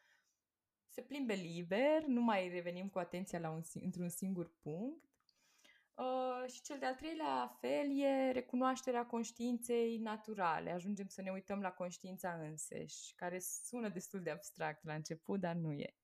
se 0.88 1.02
plimbe 1.02 1.34
liber, 1.34 2.04
nu 2.04 2.22
mai 2.22 2.50
revenim 2.50 2.90
cu 2.90 3.00
atenția 3.00 3.40
la 3.40 3.50
un, 3.50 3.62
într-un 3.74 4.10
singur 4.10 4.52
punct. 4.62 5.04
Uh, 5.94 6.52
și 6.52 6.62
cel 6.62 6.80
de-al 6.80 6.96
treilea 6.96 7.58
fel 7.60 8.00
e 8.00 8.32
recunoașterea 8.32 9.06
conștiinței 9.06 9.98
naturale. 9.98 10.72
Ajungem 10.72 11.08
să 11.08 11.22
ne 11.22 11.32
uităm 11.32 11.62
la 11.62 11.72
conștiința 11.72 12.34
înseși, 12.34 13.14
care 13.16 13.40
sună 13.40 13.90
destul 13.90 14.22
de 14.22 14.30
abstract 14.30 14.84
la 14.84 14.94
început, 14.94 15.40
dar 15.40 15.56
nu 15.56 15.72
e. 15.72 15.96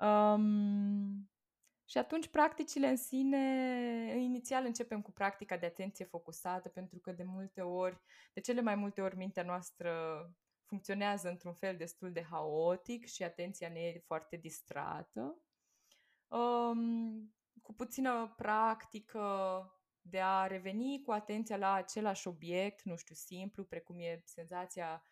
Um, 0.00 1.30
și 1.90 1.98
atunci 1.98 2.28
practicile 2.28 2.88
în 2.88 2.96
sine, 2.96 4.14
inițial 4.18 4.64
începem 4.64 5.02
cu 5.02 5.12
practica 5.12 5.56
de 5.56 5.66
atenție 5.66 6.04
focusată, 6.04 6.68
pentru 6.68 6.98
că 6.98 7.12
de 7.12 7.22
multe 7.22 7.60
ori, 7.60 8.00
de 8.32 8.40
cele 8.40 8.60
mai 8.60 8.74
multe 8.74 9.00
ori 9.00 9.16
mintea 9.16 9.42
noastră 9.42 9.92
funcționează 10.64 11.28
într-un 11.28 11.54
fel 11.54 11.76
destul 11.76 12.12
de 12.12 12.22
haotic 12.22 13.06
și 13.06 13.22
atenția 13.22 13.68
ne 13.68 13.80
e 13.80 14.02
foarte 14.06 14.36
distrată. 14.36 15.42
Um, 16.28 17.34
cu 17.62 17.74
puțină 17.74 18.34
practică 18.36 19.64
de 20.00 20.20
a 20.20 20.46
reveni 20.46 21.02
cu 21.04 21.10
atenția 21.12 21.56
la 21.56 21.72
același 21.72 22.28
obiect, 22.28 22.82
nu 22.82 22.96
știu, 22.96 23.14
simplu, 23.14 23.64
precum 23.64 23.98
e 23.98 24.22
senzația 24.24 25.04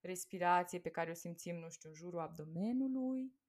respirație 0.00 0.78
pe 0.78 0.90
care 0.90 1.10
o 1.10 1.14
simțim, 1.14 1.56
nu 1.56 1.70
știu, 1.70 1.88
în 1.88 1.94
jurul 1.94 2.20
abdomenului, 2.20 3.20
Um, 3.22 3.39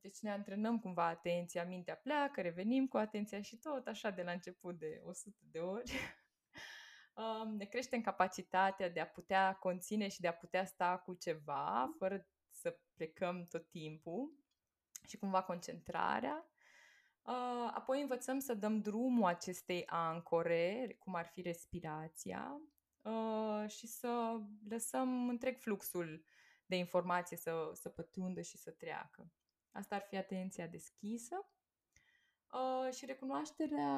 deci 0.00 0.18
ne 0.20 0.30
antrenăm 0.30 0.78
cumva 0.78 1.06
atenția, 1.06 1.64
mintea 1.64 1.96
pleacă, 1.96 2.40
revenim 2.40 2.86
cu 2.86 2.96
atenția 2.96 3.40
și 3.40 3.56
tot 3.56 3.86
așa 3.86 4.10
de 4.10 4.22
la 4.22 4.32
început 4.32 4.78
de 4.78 5.00
100 5.04 5.36
de 5.50 5.58
ori. 5.58 5.92
um, 7.42 7.56
ne 7.56 7.64
creștem 7.64 8.00
capacitatea 8.00 8.90
de 8.90 9.00
a 9.00 9.06
putea 9.06 9.54
conține 9.54 10.08
și 10.08 10.20
de 10.20 10.28
a 10.28 10.32
putea 10.32 10.64
sta 10.64 11.02
cu 11.04 11.14
ceva 11.14 11.94
fără 11.98 12.28
să 12.50 12.78
plecăm 12.94 13.46
tot 13.46 13.70
timpul 13.70 14.34
și 15.06 15.16
cumva 15.16 15.42
concentrarea. 15.42 16.48
Uh, 17.22 17.70
apoi 17.74 18.00
învățăm 18.00 18.38
să 18.38 18.54
dăm 18.54 18.80
drumul 18.80 19.24
acestei 19.24 19.86
ancore, 19.86 20.96
cum 20.98 21.14
ar 21.14 21.26
fi 21.26 21.42
respirația, 21.42 22.60
uh, 23.02 23.68
și 23.68 23.86
să 23.86 24.40
lăsăm 24.68 25.28
întreg 25.28 25.58
fluxul 25.58 26.24
de 26.66 26.76
informație 26.76 27.36
să, 27.36 27.70
să 27.72 27.88
pătrundă 27.88 28.40
și 28.40 28.58
să 28.58 28.70
treacă. 28.70 29.32
Asta 29.72 29.94
ar 29.94 30.02
fi 30.02 30.16
atenția 30.16 30.66
deschisă. 30.66 31.48
Uh, 32.52 32.92
și 32.92 33.06
recunoașterea 33.06 33.88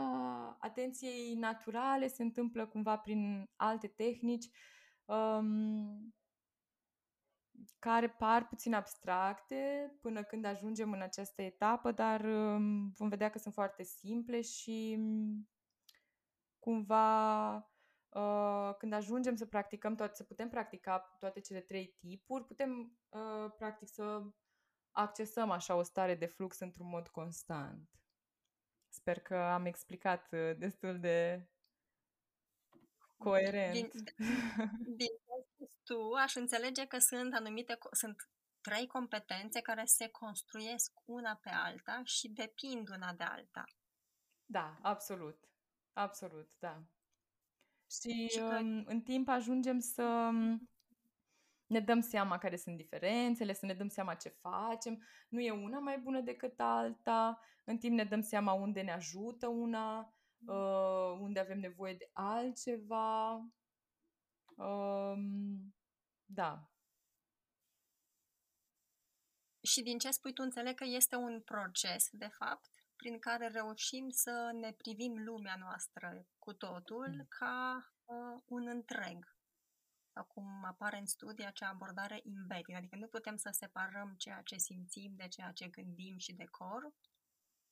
atenției 0.61 1.35
naturale 1.35 2.09
se 2.09 2.23
întâmplă 2.23 2.67
cumva 2.67 2.99
prin 2.99 3.51
alte 3.57 3.87
tehnici 3.87 4.47
um, 5.05 6.15
care 7.79 8.09
par 8.09 8.47
puțin 8.47 8.75
abstracte 8.75 9.93
până 10.01 10.23
când 10.23 10.45
ajungem 10.45 10.93
în 10.93 11.01
această 11.01 11.43
etapă, 11.43 11.93
dar 11.93 12.25
um, 12.25 12.91
vom 12.91 13.09
vedea 13.09 13.31
că 13.31 13.39
sunt 13.39 13.55
foarte 13.55 13.83
simple 13.83 14.41
și 14.41 14.97
um, 14.99 15.49
cumva 16.59 17.71
Uh, 18.17 18.75
când 18.79 18.93
ajungem 18.93 19.37
să 19.37 19.47
practicăm 19.47 19.95
toate, 19.95 20.15
să 20.15 20.25
putem 20.25 20.49
practica 20.49 21.17
toate 21.19 21.41
cele 21.41 21.61
trei 21.61 21.87
tipuri, 21.87 22.45
putem 22.45 22.99
uh, 23.09 23.53
practic 23.57 23.89
să 23.89 24.23
accesăm 24.91 25.51
așa 25.51 25.75
o 25.75 25.83
stare 25.83 26.15
de 26.15 26.27
flux 26.27 26.59
într-un 26.59 26.89
mod 26.89 27.09
constant. 27.09 27.91
Sper 28.89 29.21
că 29.21 29.37
am 29.37 29.65
explicat 29.65 30.33
uh, 30.33 30.57
destul 30.59 31.01
de 31.01 31.49
coerent. 33.17 33.73
Din, 33.73 33.91
din 34.97 35.11
tu, 35.85 36.13
aș 36.13 36.35
înțelege 36.35 36.87
că 36.87 36.99
sunt 36.99 37.35
anumite, 37.35 37.79
sunt 37.91 38.31
trei 38.61 38.87
competențe 38.87 39.61
care 39.61 39.85
se 39.85 40.09
construiesc 40.09 40.93
una 41.05 41.39
pe 41.43 41.51
alta 41.51 42.01
și 42.05 42.29
depind 42.29 42.89
una 42.89 43.13
de 43.13 43.25
alta. 43.25 43.65
Da, 44.45 44.79
absolut. 44.83 45.49
Absolut, 45.93 46.51
da. 46.59 46.85
Și, 47.91 48.29
și 48.29 48.39
că... 48.39 48.59
Um, 48.61 48.85
în 48.87 49.01
timp 49.01 49.29
ajungem 49.29 49.79
să 49.79 50.03
um, 50.03 50.71
ne 51.67 51.81
dăm 51.81 52.01
seama 52.01 52.39
care 52.39 52.57
sunt 52.57 52.77
diferențele, 52.77 53.53
să 53.53 53.67
ne 53.67 53.75
dăm 53.75 53.89
seama 53.89 54.15
ce 54.15 54.29
facem. 54.29 55.03
Nu 55.29 55.41
e 55.41 55.51
una 55.51 55.79
mai 55.79 55.99
bună 55.99 56.21
decât 56.21 56.61
alta. 56.61 57.41
În 57.65 57.79
timp 57.79 57.97
ne 57.97 58.05
dăm 58.05 58.21
seama 58.21 58.53
unde 58.53 58.81
ne 58.81 58.93
ajută 58.93 59.47
una, 59.47 60.15
uh, 60.47 61.19
unde 61.21 61.41
avem 61.41 61.59
nevoie 61.59 61.95
de 61.95 62.11
altceva. 62.13 63.33
Um, 64.57 65.75
da. 66.25 66.71
Și 69.61 69.83
din 69.83 69.99
ce 69.99 70.11
spui 70.11 70.33
tu, 70.33 70.43
înțeleg 70.43 70.75
că 70.75 70.85
este 70.85 71.17
un 71.17 71.41
proces, 71.41 72.09
de 72.13 72.29
fapt, 72.39 72.71
prin 72.97 73.19
care 73.19 73.49
reușim 73.49 74.11
să 74.11 74.51
ne 74.61 74.73
privim 74.73 75.25
lumea 75.25 75.57
noastră 75.57 76.27
cu 76.39 76.53
totul 76.53 77.09
mm. 77.09 77.27
ca 77.29 77.87
uh, 78.05 78.43
un 78.45 78.67
întreg. 78.69 79.35
sau 80.13 80.25
cum 80.25 80.65
apare 80.65 80.99
în 80.99 81.07
studii 81.07 81.47
acea 81.47 81.69
abordare 81.69 82.21
embedding, 82.25 82.77
adică 82.77 82.97
nu 82.97 83.07
putem 83.07 83.37
să 83.37 83.49
separăm 83.53 84.15
ceea 84.19 84.41
ce 84.43 84.57
simțim 84.57 85.15
de 85.17 85.29
ceea 85.29 85.53
ce 85.53 85.69
gândim 85.69 86.17
și 86.17 86.33
de 86.33 86.45
corp, 86.45 86.95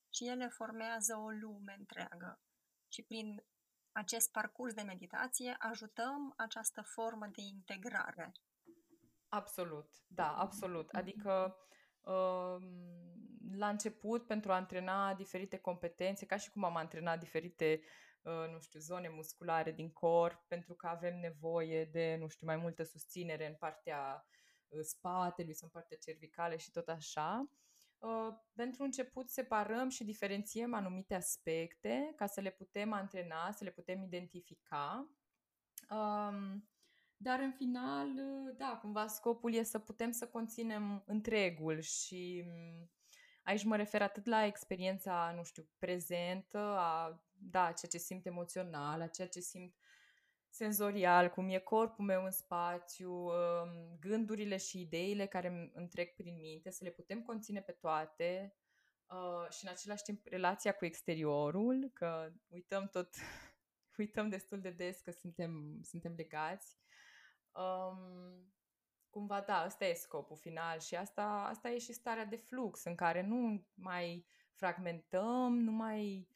și 0.09 0.27
ele 0.27 0.47
formează 0.47 1.15
o 1.15 1.29
lume 1.29 1.75
întreagă. 1.79 2.39
Și 2.87 3.01
prin 3.03 3.43
acest 3.91 4.31
parcurs 4.31 4.73
de 4.73 4.81
meditație 4.81 5.55
ajutăm 5.59 6.33
această 6.37 6.81
formă 6.81 7.27
de 7.27 7.41
integrare. 7.41 8.31
Absolut, 9.29 9.89
da, 10.07 10.33
absolut. 10.33 10.89
Adică 10.89 11.57
um, 12.01 13.34
la 13.57 13.69
început, 13.69 14.27
pentru 14.27 14.51
a 14.51 14.55
antrena 14.55 15.13
diferite 15.13 15.57
competențe, 15.57 16.25
ca 16.25 16.37
și 16.37 16.51
cum 16.51 16.63
am 16.63 16.75
antrenat 16.75 17.19
diferite 17.19 17.81
Uh, 18.25 18.51
nu 18.51 18.59
știu, 18.59 18.79
zone 18.79 19.09
musculare 19.09 19.71
din 19.71 19.91
corp, 19.91 20.47
pentru 20.47 20.73
că 20.73 20.87
avem 20.87 21.19
nevoie 21.19 21.85
de, 21.85 22.17
nu 22.19 22.27
știu, 22.27 22.45
mai 22.45 22.57
multă 22.57 22.83
susținere 22.83 23.47
în 23.47 23.55
partea 23.59 24.27
uh, 24.67 24.79
spatelui 24.81 25.53
sau 25.53 25.69
în 25.73 25.79
partea 25.79 25.97
cervicale 25.97 26.57
și 26.57 26.71
tot 26.71 26.87
așa. 26.87 27.49
Uh, 27.97 28.27
pentru 28.53 28.83
început 28.83 29.29
separăm 29.29 29.89
și 29.89 30.03
diferențiem 30.03 30.73
anumite 30.73 31.15
aspecte 31.15 32.13
ca 32.15 32.25
să 32.25 32.41
le 32.41 32.51
putem 32.51 32.93
antrena, 32.93 33.51
să 33.51 33.63
le 33.63 33.71
putem 33.71 34.03
identifica. 34.03 35.09
Um, 35.89 36.69
dar 37.17 37.39
în 37.39 37.51
final, 37.51 38.07
da, 38.57 38.77
cumva 38.81 39.07
scopul 39.07 39.53
e 39.53 39.63
să 39.63 39.79
putem 39.79 40.11
să 40.11 40.27
conținem 40.27 41.03
întregul 41.05 41.79
și 41.79 42.43
mm, 42.45 42.89
aici 43.45 43.63
mă 43.63 43.75
refer 43.75 44.01
atât 44.01 44.25
la 44.25 44.45
experiența, 44.45 45.33
nu 45.35 45.43
știu, 45.43 45.67
prezentă, 45.77 46.59
a 46.59 47.23
da, 47.31 47.71
ceea 47.71 47.91
ce 47.91 47.97
simt 47.97 48.25
emoțional, 48.25 49.01
a 49.01 49.07
ceea 49.07 49.27
ce 49.27 49.39
simt 49.39 49.75
senzorial, 50.49 51.29
cum 51.29 51.49
e 51.49 51.57
corpul 51.57 52.05
meu 52.05 52.23
în 52.23 52.31
spațiu, 52.31 53.11
um, 53.11 53.97
gândurile 53.99 54.57
și 54.57 54.81
ideile 54.81 55.25
care 55.25 55.71
îmi 55.73 55.87
trec 55.87 56.15
prin 56.15 56.39
minte, 56.39 56.71
să 56.71 56.83
le 56.83 56.89
putem 56.89 57.21
conține 57.21 57.61
pe 57.61 57.71
toate 57.71 58.55
uh, 59.05 59.49
și 59.49 59.65
în 59.65 59.71
același 59.71 60.03
timp 60.03 60.25
relația 60.25 60.71
cu 60.71 60.85
exteriorul, 60.85 61.91
că 61.93 62.31
uităm 62.47 62.87
tot, 62.87 63.13
uităm 63.97 64.29
destul 64.29 64.61
de 64.61 64.69
des 64.69 64.99
că 64.99 65.11
suntem, 65.11 65.79
suntem 65.83 66.13
legați. 66.17 66.77
Um, 67.51 68.54
cumva, 69.15 69.41
da, 69.41 69.63
ăsta 69.65 69.85
e 69.85 69.93
scopul 69.93 70.37
final 70.37 70.79
și 70.79 70.95
asta, 70.95 71.47
asta 71.49 71.69
e 71.69 71.77
și 71.77 71.93
starea 71.93 72.25
de 72.25 72.35
flux 72.35 72.83
în 72.83 72.95
care 72.95 73.21
nu 73.21 73.65
mai 73.73 74.25
fragmentăm, 74.53 75.59
nu 75.59 75.71
mai 75.71 76.27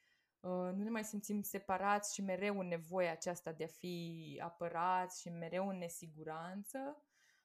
Uh, 0.41 0.74
nu 0.75 0.83
ne 0.83 0.89
mai 0.89 1.03
simțim 1.03 1.41
separați 1.41 2.13
și 2.13 2.21
mereu 2.21 2.59
în 2.59 2.67
nevoia 2.67 3.12
aceasta 3.12 3.51
de 3.51 3.63
a 3.63 3.67
fi 3.67 4.39
apărați 4.43 5.21
și 5.21 5.29
mereu 5.29 5.67
în 5.67 5.77
nesiguranță, 5.77 7.03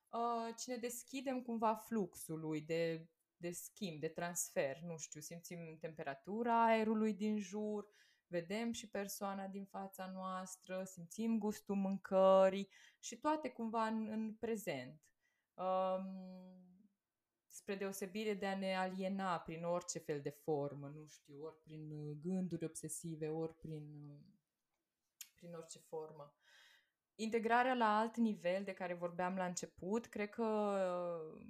uh, 0.08 0.54
ci 0.56 0.66
ne 0.66 0.76
deschidem 0.76 1.42
cumva 1.42 1.74
fluxului 1.74 2.60
de, 2.60 3.08
de 3.36 3.50
schimb, 3.50 4.00
de 4.00 4.08
transfer. 4.08 4.80
Nu 4.80 4.96
știu, 4.96 5.20
simțim 5.20 5.76
temperatura 5.80 6.64
aerului 6.64 7.14
din 7.14 7.38
jur, 7.38 7.86
vedem 8.26 8.72
și 8.72 8.88
persoana 8.88 9.46
din 9.46 9.64
fața 9.64 10.06
noastră, 10.06 10.84
simțim 10.84 11.38
gustul 11.38 11.74
mâncării 11.74 12.68
și 12.98 13.16
toate 13.16 13.48
cumva 13.48 13.86
în, 13.86 14.06
în 14.06 14.34
prezent. 14.34 15.02
Um, 15.54 16.34
spre 17.46 17.74
deosebire 17.74 18.34
de 18.34 18.46
a 18.46 18.56
ne 18.56 18.76
aliena 18.76 19.38
prin 19.38 19.64
orice 19.64 19.98
fel 19.98 20.20
de 20.20 20.30
formă, 20.30 20.88
nu 20.88 21.06
știu, 21.06 21.42
ori 21.42 21.60
prin 21.62 21.90
uh, 21.90 22.16
gânduri 22.22 22.64
obsesive, 22.64 23.28
ori 23.28 23.54
prin, 23.54 24.10
uh, 24.10 24.18
prin 25.34 25.54
orice 25.54 25.78
formă. 25.78 26.34
Integrarea 27.14 27.74
la 27.74 27.98
alt 27.98 28.16
nivel 28.16 28.64
de 28.64 28.72
care 28.72 28.94
vorbeam 28.94 29.36
la 29.36 29.44
început, 29.44 30.06
cred 30.06 30.28
că 30.28 30.44
uh, 30.44 31.46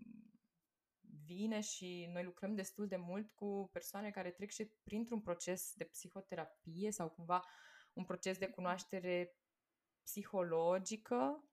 vine 1.24 1.60
și 1.60 2.08
noi 2.12 2.24
lucrăm 2.24 2.54
destul 2.54 2.86
de 2.86 2.96
mult 2.96 3.30
cu 3.30 3.68
persoane 3.72 4.10
care 4.10 4.30
trec 4.30 4.50
și 4.50 4.64
printr-un 4.64 5.20
proces 5.20 5.72
de 5.74 5.84
psihoterapie 5.84 6.90
sau 6.90 7.08
cumva 7.08 7.44
un 7.92 8.04
proces 8.04 8.38
de 8.38 8.48
cunoaștere 8.48 9.36
psihologică, 10.02 11.44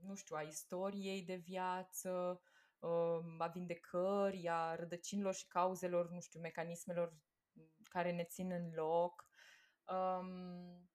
nu 0.00 0.14
știu, 0.14 0.36
a 0.36 0.42
istoriei 0.42 1.22
de 1.22 1.34
viață, 1.34 2.42
Um, 2.82 3.40
a 3.40 3.46
vindecării, 3.46 4.48
a 4.48 4.74
rădăcinilor 4.74 5.34
și 5.34 5.46
cauzelor, 5.46 6.10
nu 6.10 6.20
știu, 6.20 6.40
mecanismelor 6.40 7.14
care 7.88 8.12
ne 8.12 8.24
țin 8.24 8.50
în 8.50 8.70
loc. 8.74 9.26
Um, 9.88 10.90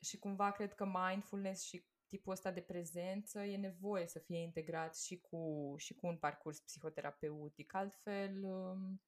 și 0.00 0.18
cumva 0.18 0.50
cred 0.50 0.74
că 0.74 0.84
mindfulness 0.84 1.62
și 1.62 1.84
tipul 2.06 2.32
ăsta 2.32 2.50
de 2.50 2.60
prezență 2.60 3.40
e 3.40 3.56
nevoie 3.56 4.06
să 4.06 4.18
fie 4.18 4.38
integrat 4.38 4.96
și 4.96 5.20
cu, 5.20 5.74
și 5.76 5.94
cu 5.94 6.06
un 6.06 6.16
parcurs 6.16 6.60
psihoterapeutic. 6.60 7.74
Altfel, 7.74 8.44
um, 8.44 9.02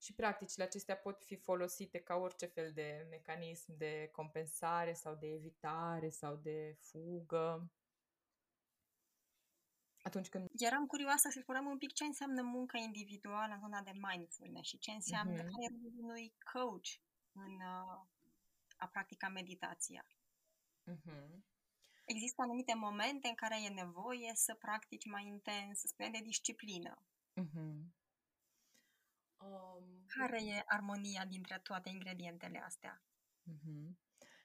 și 0.00 0.14
practicile 0.14 0.64
acestea 0.64 0.96
pot 0.96 1.24
fi 1.24 1.36
folosite 1.36 1.98
ca 1.98 2.14
orice 2.14 2.46
fel 2.46 2.72
de 2.72 3.06
mecanism 3.10 3.76
de 3.76 4.08
compensare 4.12 4.92
sau 4.92 5.14
de 5.14 5.26
evitare 5.26 6.10
sau 6.10 6.36
de 6.36 6.76
fugă 6.80 7.70
atunci 10.02 10.28
când... 10.28 10.48
Eram 10.58 10.86
curioasă 10.86 11.28
să 11.30 11.38
spunem 11.42 11.66
un 11.66 11.78
pic 11.78 11.92
ce 11.92 12.04
înseamnă 12.04 12.42
munca 12.42 12.78
individuală 12.78 13.52
în 13.52 13.60
zona 13.60 13.80
de 13.80 13.92
mindfulness 13.94 14.68
și 14.68 14.78
ce 14.78 14.90
înseamnă 14.90 15.42
mm-hmm. 15.42 15.50
care 15.50 15.64
e 15.64 16.00
unui 16.00 16.34
coach 16.52 16.88
în 17.32 17.52
uh, 17.52 18.06
a 18.76 18.86
practica 18.86 19.28
meditația. 19.28 20.06
Mm-hmm. 20.90 21.28
Există 22.04 22.42
anumite 22.42 22.74
momente 22.74 23.28
în 23.28 23.34
care 23.34 23.62
e 23.62 23.68
nevoie 23.68 24.32
să 24.34 24.54
practici 24.54 25.06
mai 25.06 25.26
intens, 25.26 25.78
să 25.78 25.86
spune 25.86 26.10
de 26.10 26.20
disciplină. 26.24 27.02
Mm-hmm. 27.40 27.99
Um, 29.40 30.04
care 30.06 30.44
e 30.44 30.62
armonia 30.66 31.24
dintre 31.24 31.60
toate 31.62 31.88
ingredientele 31.88 32.58
astea? 32.58 33.02
Mm-hmm. 33.50 33.98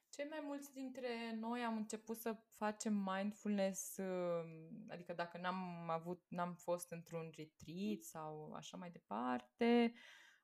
Cei 0.10 0.26
mai 0.30 0.40
mulți 0.44 0.72
dintre 0.72 1.36
noi 1.40 1.62
am 1.62 1.76
început 1.76 2.18
să 2.18 2.38
facem 2.58 2.94
mindfulness, 2.94 3.98
uh, 3.98 4.44
adică 4.88 5.14
dacă 5.14 5.38
n-am 5.38 5.90
avut, 5.90 6.24
n-am 6.28 6.54
fost 6.54 6.92
într-un 6.92 7.32
retreat 7.36 8.02
sau 8.02 8.54
așa 8.54 8.78
mai 8.78 8.90
departe, 8.90 9.94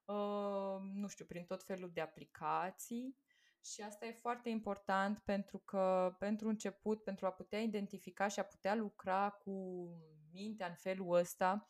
uh, 0.05 0.81
nu 0.93 1.07
știu, 1.07 1.25
prin 1.25 1.45
tot 1.45 1.63
felul 1.63 1.91
de 1.93 2.01
aplicații. 2.01 3.17
Și 3.63 3.81
asta 3.81 4.05
e 4.05 4.11
foarte 4.11 4.49
important 4.49 5.19
pentru 5.19 5.57
că, 5.57 6.15
pentru 6.19 6.47
început, 6.47 7.03
pentru 7.03 7.25
a 7.25 7.31
putea 7.31 7.59
identifica 7.59 8.27
și 8.27 8.39
a 8.39 8.43
putea 8.43 8.75
lucra 8.75 9.29
cu 9.29 9.85
mintea 10.31 10.67
în 10.67 10.75
felul 10.75 11.13
ăsta, 11.13 11.69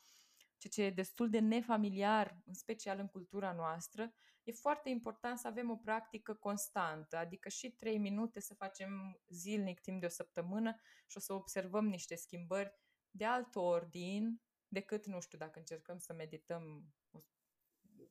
ceea 0.69 0.88
ce 0.88 0.91
e 0.91 0.95
destul 0.95 1.30
de 1.30 1.39
nefamiliar, 1.39 2.38
în 2.45 2.54
special 2.54 3.00
în 3.00 3.08
cultura 3.08 3.54
noastră, 3.54 4.13
e 4.43 4.52
foarte 4.52 4.89
important 4.89 5.39
să 5.39 5.47
avem 5.47 5.69
o 5.69 5.76
practică 5.76 6.34
constantă, 6.34 7.17
adică 7.17 7.50
și 7.50 7.71
trei 7.71 7.97
minute 7.97 8.39
să 8.39 8.54
facem 8.54 9.21
zilnic 9.28 9.80
timp 9.80 10.00
de 10.00 10.06
o 10.06 10.10
săptămână 10.10 10.76
și 11.08 11.17
o 11.17 11.19
să 11.19 11.34
observăm 11.34 11.88
niște 11.88 12.15
schimbări 12.15 12.74
de 13.10 13.26
alt 13.26 13.56
ordin 13.56 14.41
decât, 14.67 15.06
nu 15.06 15.19
știu, 15.19 15.38
dacă 15.38 15.60
încercăm 15.60 15.97
să 15.97 16.13
medităm 16.13 16.93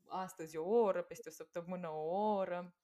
astăzi 0.07 0.57
o 0.57 0.69
oră, 0.69 1.03
peste 1.03 1.29
o 1.29 1.33
săptămână 1.33 1.89
o 1.89 2.35
oră. 2.37 2.75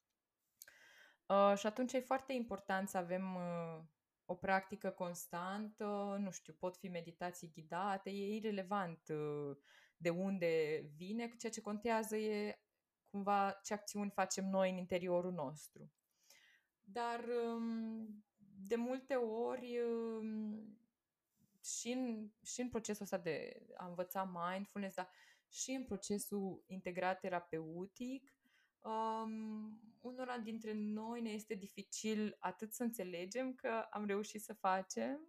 Uh, 1.26 1.54
și 1.56 1.66
atunci 1.66 1.92
e 1.92 2.00
foarte 2.00 2.32
important 2.32 2.88
să 2.88 2.96
avem 2.96 3.34
uh, 3.34 3.84
o 4.26 4.34
practică 4.34 4.90
constantă, 4.90 6.16
nu 6.20 6.30
știu, 6.30 6.52
pot 6.58 6.76
fi 6.76 6.88
meditații 6.88 7.50
ghidate, 7.54 8.10
e 8.10 8.34
irrelevant 8.34 9.08
uh, 9.08 9.56
de 9.96 10.10
unde 10.10 10.82
vine, 10.96 11.34
ceea 11.38 11.52
ce 11.52 11.60
contează 11.60 12.16
e 12.16 12.60
cumva 13.10 13.60
ce 13.62 13.74
acțiuni 13.74 14.10
facem 14.10 14.48
noi 14.48 14.70
în 14.70 14.76
interiorul 14.76 15.32
nostru. 15.32 15.92
Dar 16.82 17.24
um, 17.54 18.24
de 18.66 18.76
multe 18.76 19.14
ori 19.14 19.78
um, 19.78 20.78
și 21.62 21.90
în, 21.90 22.30
și 22.42 22.60
în 22.60 22.68
procesul 22.68 23.02
ăsta 23.02 23.18
de 23.18 23.66
a 23.76 23.86
învăța 23.86 24.24
mindfulness, 24.24 24.94
dar 24.94 25.10
și 25.48 25.70
în 25.70 25.84
procesul 25.84 26.64
integrat 26.66 27.20
terapeutic, 27.20 28.35
um, 28.80 29.80
unora 30.00 30.38
dintre 30.38 30.72
noi 30.74 31.20
ne 31.20 31.30
este 31.30 31.54
dificil 31.54 32.36
atât 32.38 32.72
să 32.72 32.82
înțelegem 32.82 33.54
că 33.54 33.86
am 33.90 34.06
reușit 34.06 34.42
să 34.42 34.54
facem, 34.54 35.20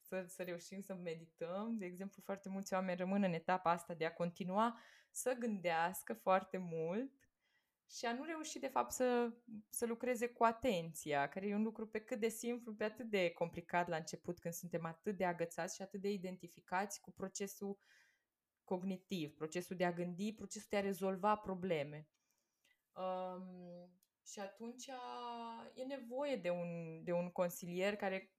să, 0.00 0.24
să 0.26 0.42
reușim 0.42 0.80
să 0.80 0.94
medităm. 0.94 1.76
De 1.78 1.84
exemplu, 1.84 2.22
foarte 2.24 2.48
mulți 2.48 2.74
oameni 2.74 2.98
rămân 2.98 3.22
în 3.22 3.32
etapa 3.32 3.70
asta 3.70 3.94
de 3.94 4.04
a 4.04 4.12
continua 4.12 4.78
să 5.10 5.36
gândească 5.38 6.14
foarte 6.14 6.58
mult 6.58 7.12
și 7.90 8.04
a 8.04 8.12
nu 8.12 8.24
reuși, 8.24 8.58
de 8.58 8.66
fapt, 8.66 8.92
să, 8.92 9.32
să 9.68 9.86
lucreze 9.86 10.28
cu 10.28 10.44
atenția, 10.44 11.28
care 11.28 11.46
e 11.46 11.54
un 11.54 11.62
lucru 11.62 11.86
pe 11.86 11.98
cât 11.98 12.20
de 12.20 12.28
simplu, 12.28 12.74
pe 12.74 12.84
atât 12.84 13.10
de 13.10 13.30
complicat 13.30 13.88
la 13.88 13.96
început, 13.96 14.38
când 14.38 14.54
suntem 14.54 14.84
atât 14.84 15.16
de 15.16 15.24
agățați 15.24 15.74
și 15.76 15.82
atât 15.82 16.00
de 16.00 16.10
identificați 16.10 17.00
cu 17.00 17.12
procesul 17.12 17.78
cognitiv, 18.64 19.34
procesul 19.34 19.76
de 19.76 19.84
a 19.84 19.92
gândi, 19.92 20.32
procesul 20.32 20.66
de 20.70 20.76
a 20.76 20.80
rezolva 20.80 21.36
probleme. 21.36 22.08
Um, 22.96 23.90
și 24.26 24.40
atunci 24.40 24.86
e 25.74 25.82
nevoie 25.82 26.36
de 26.36 26.50
un, 26.50 27.00
de 27.04 27.12
un 27.12 27.30
consilier 27.30 27.96
care 27.96 28.32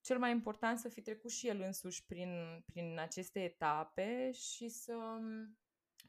cel 0.00 0.18
mai 0.18 0.30
important 0.30 0.78
să 0.78 0.88
fi 0.88 1.02
trecut 1.02 1.30
și 1.30 1.48
el 1.48 1.60
însuși 1.60 2.06
prin, 2.06 2.62
prin 2.66 2.98
aceste 2.98 3.42
etape 3.42 4.30
și 4.32 4.68
să 4.68 4.94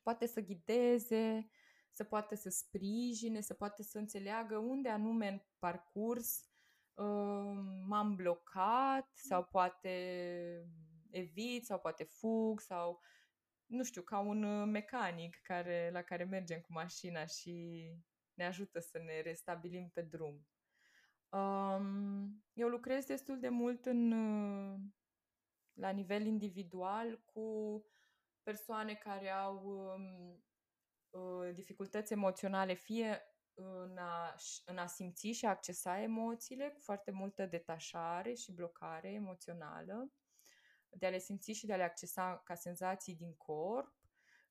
poate 0.04 0.26
să 0.26 0.42
ghideze, 0.42 1.50
să 1.92 2.04
poate 2.04 2.36
să 2.36 2.50
sprijine, 2.50 3.42
să 3.42 3.54
poate 3.54 3.84
să 3.84 3.98
înțeleagă 3.98 4.58
unde 4.58 4.90
anume 4.90 5.28
în 5.28 5.42
parcurs 5.60 6.46
uh, 6.94 7.58
m-am 7.88 8.16
blocat 8.16 9.10
sau 9.14 9.44
poate 9.44 9.92
evit 11.10 11.66
sau 11.66 11.80
poate 11.80 12.04
fug 12.04 12.60
sau 12.60 13.02
nu 13.68 13.84
știu, 13.84 14.02
ca 14.02 14.20
un 14.20 14.44
uh, 14.44 14.68
mecanic 14.68 15.40
care, 15.42 15.90
la 15.94 16.02
care 16.02 16.24
mergem 16.24 16.60
cu 16.60 16.72
mașina 16.72 17.26
și 17.26 17.86
ne 18.34 18.46
ajută 18.46 18.80
să 18.80 18.98
ne 19.06 19.22
restabilim 19.22 19.90
pe 19.90 20.02
drum. 20.02 20.48
Um, 21.30 22.44
eu 22.54 22.68
lucrez 22.68 23.06
destul 23.06 23.40
de 23.40 23.50
mult 23.50 23.86
în, 23.86 24.12
uh, 24.12 24.80
la 25.74 25.90
nivel 25.90 26.26
individual 26.26 27.22
cu 27.26 27.86
persoane 28.44 28.94
care 28.94 29.30
au 29.30 29.64
um, 29.66 30.44
uh, 31.10 31.54
dificultăți 31.54 32.14
emoționale, 32.14 32.74
fie 32.74 33.22
în 33.54 33.98
a, 33.98 34.36
în 34.66 34.78
a 34.78 34.86
simți 34.86 35.28
și 35.28 35.46
a 35.46 35.50
accesa 35.50 36.02
emoțiile 36.02 36.70
cu 36.70 36.80
foarte 36.80 37.12
multă 37.12 37.46
detașare 37.46 38.34
și 38.34 38.54
blocare 38.54 39.12
emoțională, 39.12 40.12
de 40.90 41.06
a 41.06 41.10
le 41.10 41.20
simți 41.20 41.52
și 41.52 41.66
de 41.66 41.74
a 41.74 41.78
le 41.78 41.84
accesa 41.84 42.42
ca 42.46 42.56
senzații 42.56 43.16
din 43.16 43.36
corp, 43.36 43.96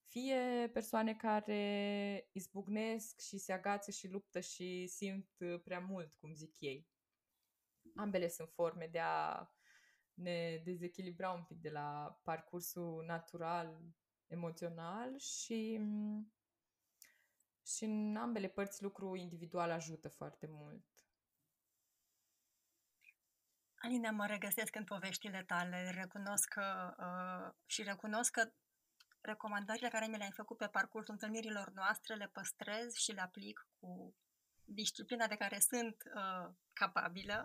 fie 0.07 0.70
persoane 0.72 1.14
care 1.14 2.29
izbucnesc 2.33 3.20
și 3.20 3.38
se 3.38 3.53
agață 3.53 3.90
și 3.90 4.09
luptă 4.09 4.40
și 4.40 4.87
simt 4.87 5.29
prea 5.64 5.79
mult, 5.79 6.14
cum 6.14 6.35
zic 6.35 6.61
ei. 6.61 6.88
Ambele 7.94 8.29
sunt 8.29 8.51
forme 8.51 8.88
de 8.92 8.99
a 8.99 9.51
ne 10.14 10.61
dezechilibra 10.64 11.31
un 11.31 11.44
pic 11.44 11.61
de 11.61 11.70
la 11.70 12.20
parcursul 12.25 13.05
natural, 13.07 13.81
emoțional 14.27 15.18
și, 15.18 15.81
și 17.66 17.85
în 17.85 18.16
ambele 18.16 18.49
părți 18.49 18.83
lucru 18.83 19.16
individual 19.16 19.70
ajută 19.70 20.09
foarte 20.09 20.46
mult. 20.51 20.95
Alina, 23.87 24.11
mă 24.11 24.27
regăsesc 24.27 24.75
în 24.75 24.85
poveștile 24.85 25.42
tale, 25.46 25.90
recunosc 25.90 26.49
că, 26.49 26.94
uh, 26.99 27.55
și 27.66 27.83
recunosc 27.83 28.31
că 28.31 28.51
recomandările 29.20 29.88
care 29.88 30.07
mi 30.07 30.16
le-ai 30.16 30.33
făcut 30.33 30.57
pe 30.57 30.66
parcursul 30.66 31.12
întâlnirilor 31.12 31.70
noastre 31.70 32.14
le 32.14 32.31
păstrez 32.33 32.94
și 32.94 33.12
le 33.12 33.20
aplic 33.20 33.68
cu 33.81 34.14
disciplina 34.64 35.27
de 35.27 35.37
care 35.37 35.59
sunt 35.59 35.96
uh, 36.14 36.55
capabilă, 36.72 37.44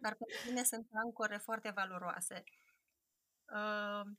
dar 0.00 0.14
pentru 0.14 0.36
mine 0.46 0.62
sunt 0.62 0.88
ancore 0.92 1.36
foarte 1.36 1.70
valoroase. 1.70 2.44
Uh, 3.54 4.12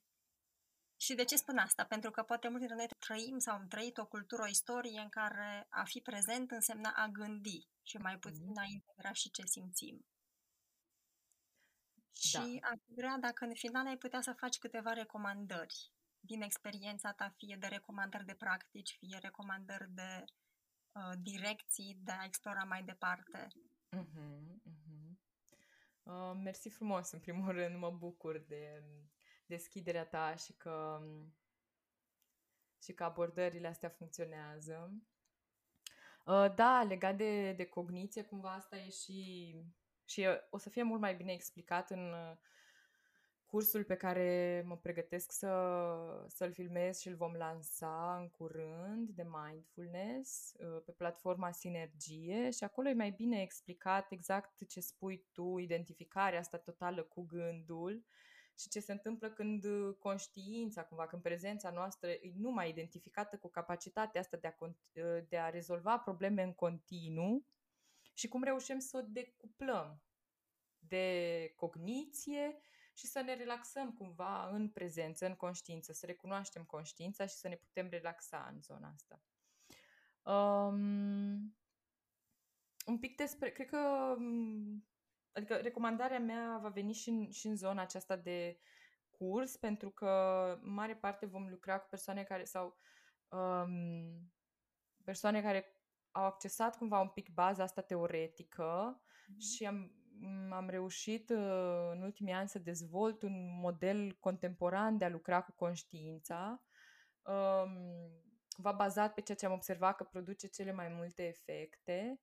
și 0.96 1.14
de 1.14 1.24
ce 1.24 1.36
spun 1.36 1.58
asta? 1.58 1.86
Pentru 1.86 2.12
că 2.12 2.24
poate 2.24 2.48
mulți 2.48 2.66
dintre 2.66 2.86
noi 2.86 3.00
trăim 3.00 3.38
sau 3.40 3.56
am 3.56 3.68
trăit 3.68 3.98
o 3.98 4.06
cultură, 4.06 4.42
o 4.42 4.48
istorie 4.48 5.00
în 5.00 5.10
care 5.10 5.68
a 5.70 5.84
fi 5.84 6.00
prezent 6.00 6.52
însemna 6.52 6.94
a 6.96 7.08
gândi 7.08 7.68
și 7.82 7.98
mai 7.98 8.18
puțin 8.18 8.52
mm-hmm. 8.52 8.62
a 8.62 8.64
integra 8.64 9.12
și 9.12 9.32
ce 9.32 9.44
simțim. 9.46 10.06
Da. 12.34 12.40
Și 12.40 12.60
aș 12.62 12.80
vrea 12.96 13.18
dacă 13.20 13.46
în 13.46 13.54
final 13.54 13.88
ai 13.88 13.98
putea 13.98 14.22
să 14.22 14.34
faci 14.34 14.58
câteva 14.58 14.94
recomandări 14.94 15.92
din 16.26 16.42
experiența 16.42 17.12
ta, 17.12 17.34
fie 17.38 17.58
de 17.60 17.68
recomandări 17.68 18.26
de 18.26 18.34
practici, 18.34 18.96
fie 19.00 19.18
recomandări 19.22 19.92
de 19.92 20.24
uh, 20.92 21.12
direcții 21.22 21.98
de 22.04 22.12
a 22.12 22.24
explora 22.24 22.64
mai 22.64 22.84
departe. 22.84 23.48
Uh-huh, 23.98 24.58
uh-huh. 24.70 24.94
Uh, 26.04 26.32
mersi 26.44 26.70
frumos, 26.70 27.12
în 27.12 27.20
primul 27.20 27.52
rând, 27.60 27.78
mă 27.78 27.92
bucur 27.92 28.38
de 28.48 28.84
deschiderea 29.46 30.06
ta 30.06 30.36
și 30.36 30.54
că, 30.54 31.02
și 32.84 32.94
că 32.94 33.04
abordările 33.04 33.68
astea 33.68 33.90
funcționează. 33.90 34.94
Uh, 36.26 36.54
da, 36.56 36.84
legat 36.84 37.18
de, 37.18 37.52
de 37.52 37.66
cogniție, 37.66 38.24
cumva 38.24 38.54
asta 38.54 38.78
e 38.78 38.90
și, 38.90 39.56
și 40.06 40.26
o 40.50 40.58
să 40.58 40.70
fie 40.70 40.84
mult 40.84 41.02
mai 41.02 41.16
bine 41.16 41.32
explicat 41.32 41.90
în 41.90 42.14
cursul 43.54 43.84
pe 43.84 43.96
care 43.96 44.64
mă 44.66 44.78
pregătesc 44.78 45.32
să, 45.32 45.54
să-l 46.28 46.54
filmez 46.54 47.00
și 47.00 47.08
îl 47.08 47.16
vom 47.16 47.34
lansa 47.34 48.18
în 48.20 48.30
curând 48.30 49.10
de 49.10 49.26
mindfulness 49.30 50.54
uh, 50.54 50.82
pe 50.86 50.92
platforma 50.92 51.52
Sinergie 51.52 52.50
și 52.50 52.64
acolo 52.64 52.90
e 52.90 52.94
mai 52.94 53.12
bine 53.12 53.42
explicat 53.42 54.12
exact 54.12 54.68
ce 54.68 54.80
spui 54.80 55.26
tu, 55.32 55.58
identificarea 55.58 56.40
asta 56.40 56.58
totală 56.58 57.04
cu 57.04 57.26
gândul 57.26 58.06
și 58.58 58.70
ce 58.70 58.80
se 58.80 58.92
întâmplă 58.92 59.30
când 59.30 59.66
conștiința, 60.00 60.84
cumva, 60.84 61.08
când 61.08 61.22
prezența 61.22 61.70
noastră 61.70 62.10
e 62.10 62.34
numai 62.36 62.70
identificată 62.70 63.38
cu 63.38 63.50
capacitatea 63.50 64.22
asta 64.22 64.38
de 64.38 64.48
a, 64.48 64.66
uh, 64.66 65.24
de 65.30 65.38
a 65.38 65.50
rezolva 65.50 65.98
probleme 65.98 66.44
în 66.44 66.54
continuu 66.54 67.46
și 68.14 68.28
cum 68.28 68.44
reușim 68.44 68.80
să 68.80 68.98
o 68.98 69.02
decuplăm 69.02 70.02
de 70.78 71.54
cogniție 71.56 72.62
și 72.94 73.08
să 73.08 73.22
ne 73.22 73.34
relaxăm 73.36 73.94
cumva 73.94 74.50
în 74.50 74.70
prezență, 74.70 75.26
în 75.26 75.36
conștiință, 75.36 75.94
să 75.94 76.06
recunoaștem 76.06 76.64
conștiința 76.64 77.26
și 77.26 77.36
să 77.36 77.48
ne 77.48 77.56
putem 77.56 77.88
relaxa 77.90 78.50
în 78.54 78.62
zona 78.62 78.94
asta. 78.96 79.22
Um, 80.32 81.58
un 82.86 83.00
pic 83.00 83.16
despre, 83.16 83.52
cred 83.52 83.68
că, 83.68 84.16
um, 84.18 84.88
adică 85.32 85.56
recomandarea 85.56 86.20
mea 86.20 86.58
va 86.62 86.70
veni 86.70 86.94
și 86.94 87.10
în, 87.10 87.32
și 87.32 87.48
în 87.48 87.56
zona 87.56 87.82
aceasta 87.82 88.16
de 88.16 88.60
curs, 89.10 89.58
pentru 89.58 89.90
că 89.90 90.10
în 90.62 90.74
mare 90.74 90.96
parte 90.96 91.26
vom 91.26 91.50
lucra 91.50 91.80
cu 91.80 91.88
persoane 91.90 92.24
care 92.24 92.44
sau 92.44 92.78
um, 93.28 94.34
persoane 95.04 95.42
care 95.42 95.73
au 96.14 96.24
accesat 96.26 96.78
cumva 96.78 97.00
un 97.00 97.10
pic 97.10 97.30
baza 97.30 97.64
asta 97.64 97.82
teoretică 97.82 99.02
mm-hmm. 99.02 99.38
și 99.38 99.66
am 99.66 99.92
am 100.50 100.70
reușit 100.70 101.30
uh, 101.30 101.90
în 101.92 102.02
ultimii 102.02 102.34
ani 102.34 102.50
să 102.50 102.60
dezvolt 102.60 103.22
un 103.22 103.60
model 103.62 104.18
contemporan 104.20 104.98
de 104.98 105.06
a 105.06 105.10
lucra 105.10 105.42
cu 105.42 105.52
conștiința, 105.52 106.64
um, 107.22 107.72
va 108.58 108.72
bazat 108.72 109.14
pe 109.14 109.22
ceea 109.22 109.38
ce 109.38 109.46
am 109.46 109.52
observat 109.52 109.96
că 109.96 110.04
produce 110.04 110.48
cele 110.48 110.72
mai 110.72 110.88
multe 110.88 111.28
efecte 111.28 112.22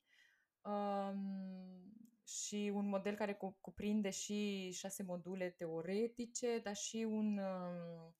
um, 0.60 1.94
și 2.24 2.72
un 2.74 2.88
model 2.88 3.14
care 3.14 3.38
cuprinde 3.60 4.10
și 4.10 4.70
șase 4.72 5.02
module 5.02 5.50
teoretice, 5.50 6.58
dar 6.58 6.74
și 6.74 7.06
un 7.08 7.38
um, 7.38 8.14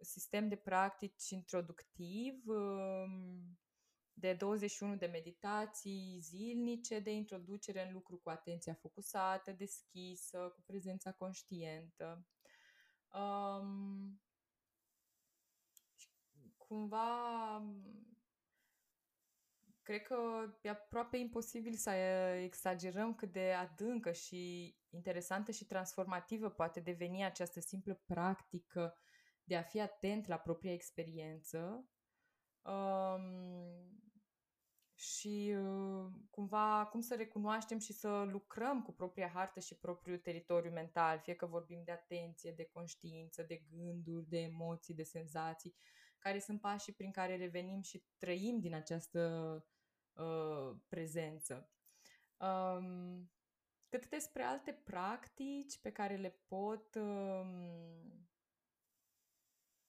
sistem 0.00 0.48
de 0.48 0.56
practici 0.56 1.30
introductiv 1.30 2.34
de 4.20 4.32
21 4.32 4.96
de 4.96 5.06
meditații 5.06 6.18
zilnice 6.20 6.98
de 6.98 7.10
introducere 7.10 7.86
în 7.86 7.92
lucru 7.92 8.16
cu 8.16 8.30
atenția 8.30 8.74
focusată, 8.74 9.52
deschisă, 9.52 10.52
cu 10.54 10.62
prezența 10.66 11.12
conștientă. 11.12 12.26
Um, 13.12 14.20
cumva 16.56 17.62
cred 19.82 20.02
că 20.02 20.16
e 20.62 20.68
aproape 20.68 21.16
imposibil 21.16 21.74
să 21.74 21.90
exagerăm 22.42 23.14
cât 23.14 23.32
de 23.32 23.52
adâncă 23.52 24.12
și 24.12 24.74
interesantă 24.90 25.50
și 25.50 25.64
transformativă 25.66 26.48
poate 26.50 26.80
deveni 26.80 27.24
această 27.24 27.60
simplă 27.60 28.02
practică 28.06 28.96
de 29.44 29.56
a 29.56 29.62
fi 29.62 29.80
atent 29.80 30.26
la 30.26 30.36
propria 30.36 30.72
experiență. 30.72 31.88
Um, 32.62 34.07
și 34.98 35.54
uh, 35.56 36.12
cumva 36.30 36.86
cum 36.90 37.00
să 37.00 37.14
recunoaștem 37.14 37.78
și 37.78 37.92
să 37.92 38.22
lucrăm 38.30 38.82
cu 38.82 38.92
propria 38.92 39.30
hartă 39.34 39.60
și 39.60 39.78
propriul 39.78 40.18
teritoriu 40.18 40.70
mental, 40.70 41.18
fie 41.18 41.34
că 41.34 41.46
vorbim 41.46 41.82
de 41.84 41.90
atenție, 41.90 42.52
de 42.52 42.68
conștiință, 42.72 43.42
de 43.42 43.62
gânduri, 43.70 44.28
de 44.28 44.38
emoții, 44.38 44.94
de 44.94 45.02
senzații, 45.02 45.74
care 46.18 46.38
sunt 46.38 46.60
pașii 46.60 46.92
prin 46.92 47.10
care 47.10 47.36
revenim 47.36 47.80
și 47.80 48.04
trăim 48.16 48.60
din 48.60 48.74
această 48.74 49.20
uh, 50.12 50.76
prezență. 50.88 51.70
Um, 52.36 53.30
cât 53.88 54.08
despre 54.08 54.42
alte 54.42 54.72
practici 54.84 55.80
pe 55.80 55.92
care 55.92 56.16
le 56.16 56.40
pot 56.46 56.94
um, 56.94 58.28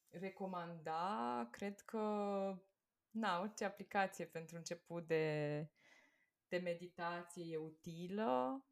recomanda, 0.09 1.47
cred 1.51 1.79
că 1.79 2.03
Na, 3.11 3.39
orice 3.39 3.65
aplicație 3.65 4.25
pentru 4.25 4.55
început 4.55 5.07
de, 5.07 5.67
de 6.47 6.57
meditație 6.57 7.53
e 7.53 7.57
utilă. 7.57 8.63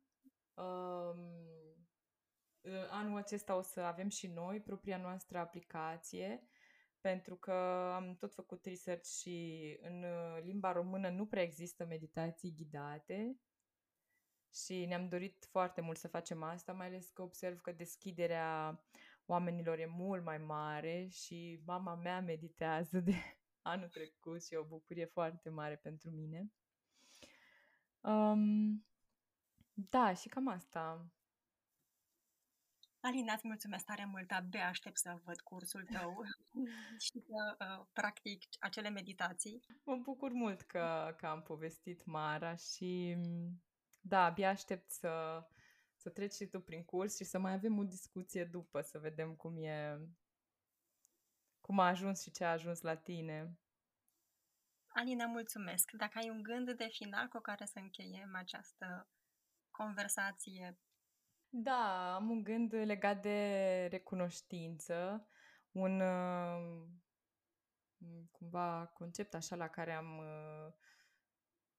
Um, 0.54 1.47
anul 2.89 3.17
acesta 3.17 3.56
o 3.56 3.62
să 3.62 3.80
avem 3.80 4.10
și 4.10 4.28
noi 4.28 4.62
propria 4.62 4.97
noastră 4.97 5.38
aplicație, 5.38 6.47
pentru 7.02 7.36
că 7.36 7.52
am 7.95 8.15
tot 8.15 8.34
făcut 8.34 8.65
research 8.65 9.08
și 9.08 9.78
în 9.82 10.06
limba 10.43 10.71
română 10.71 11.10
nu 11.10 11.26
prea 11.26 11.43
există 11.43 11.86
meditații 11.86 12.54
ghidate 12.54 13.39
Și 14.54 14.86
ne-am 14.86 15.08
dorit 15.08 15.45
foarte 15.50 15.82
mult 15.82 15.97
să 15.97 16.08
facem 16.08 16.43
asta, 16.43 16.73
mai 16.73 16.88
ales 16.88 17.10
că 17.10 17.21
observ 17.21 17.62
că 17.62 17.71
deschiderea 17.71 18.82
oamenilor 19.26 19.80
e 19.80 19.86
mult 19.86 20.23
mai 20.23 20.38
mare 20.38 21.08
și 21.08 21.62
mama 21.65 21.95
mea 21.95 22.21
meditează 22.21 23.00
de 23.00 23.13
anul 23.67 23.89
trecut 23.89 24.43
și 24.43 24.53
e 24.53 24.58
o 24.58 24.63
bucurie 24.63 25.06
foarte 25.06 25.49
mare 25.49 25.75
pentru 25.75 26.10
mine. 26.10 26.51
Um, 27.99 28.86
da, 29.73 30.13
și 30.13 30.27
cam 30.27 30.47
asta. 30.47 31.12
Alina, 32.99 33.34
îți 33.34 33.47
mulțumesc 33.47 33.86
tare 33.86 34.06
mult, 34.06 34.32
abia 34.32 34.67
aștept 34.67 34.97
să 34.97 35.21
văd 35.23 35.39
cursul 35.39 35.86
tău 35.91 36.23
și 37.06 37.19
să 37.19 37.58
uh, 37.60 37.86
practic 37.93 38.43
acele 38.60 38.89
meditații. 38.89 39.62
Mă 39.84 39.95
bucur 39.95 40.32
mult 40.32 40.62
că, 40.62 41.13
că 41.17 41.25
am 41.25 41.41
povestit 41.41 42.06
Mara 42.06 42.56
și 42.56 43.17
da, 43.99 44.25
abia 44.25 44.49
aștept 44.49 44.89
să, 44.89 45.43
să 45.95 46.10
treci 46.10 46.34
și 46.34 46.45
tu 46.45 46.62
prin 46.62 46.84
curs 46.84 47.15
și 47.15 47.23
să 47.23 47.39
mai 47.39 47.53
avem 47.53 47.77
o 47.77 47.84
discuție 47.84 48.45
după, 48.45 48.82
să 48.82 48.99
vedem 48.99 49.36
cum 49.36 49.58
e, 49.58 49.99
cum 51.67 51.80
a 51.80 51.88
ajuns 51.88 52.21
și 52.21 52.32
ce 52.32 52.43
a 52.43 52.51
ajuns 52.51 52.82
la 52.82 52.95
tine. 52.95 53.58
Alina, 54.88 55.25
mulțumesc. 55.25 55.91
Dacă 55.91 56.17
ai 56.17 56.30
un 56.30 56.43
gând 56.43 56.71
de 56.71 56.88
final 56.91 57.27
cu 57.27 57.39
care 57.39 57.65
să 57.65 57.80
încheiem 57.80 58.36
această 58.36 59.08
conversație 59.71 60.77
da, 61.49 62.15
am 62.15 62.30
un 62.30 62.43
gând 62.43 62.73
legat 62.73 63.21
de 63.21 63.88
recunoștință, 63.89 65.27
un 65.71 65.99
uh, 65.99 66.84
cumva 68.32 68.91
concept 68.93 69.34
așa 69.34 69.56
la 69.56 69.67
care 69.67 69.91
am 69.91 70.17
uh, 70.17 70.73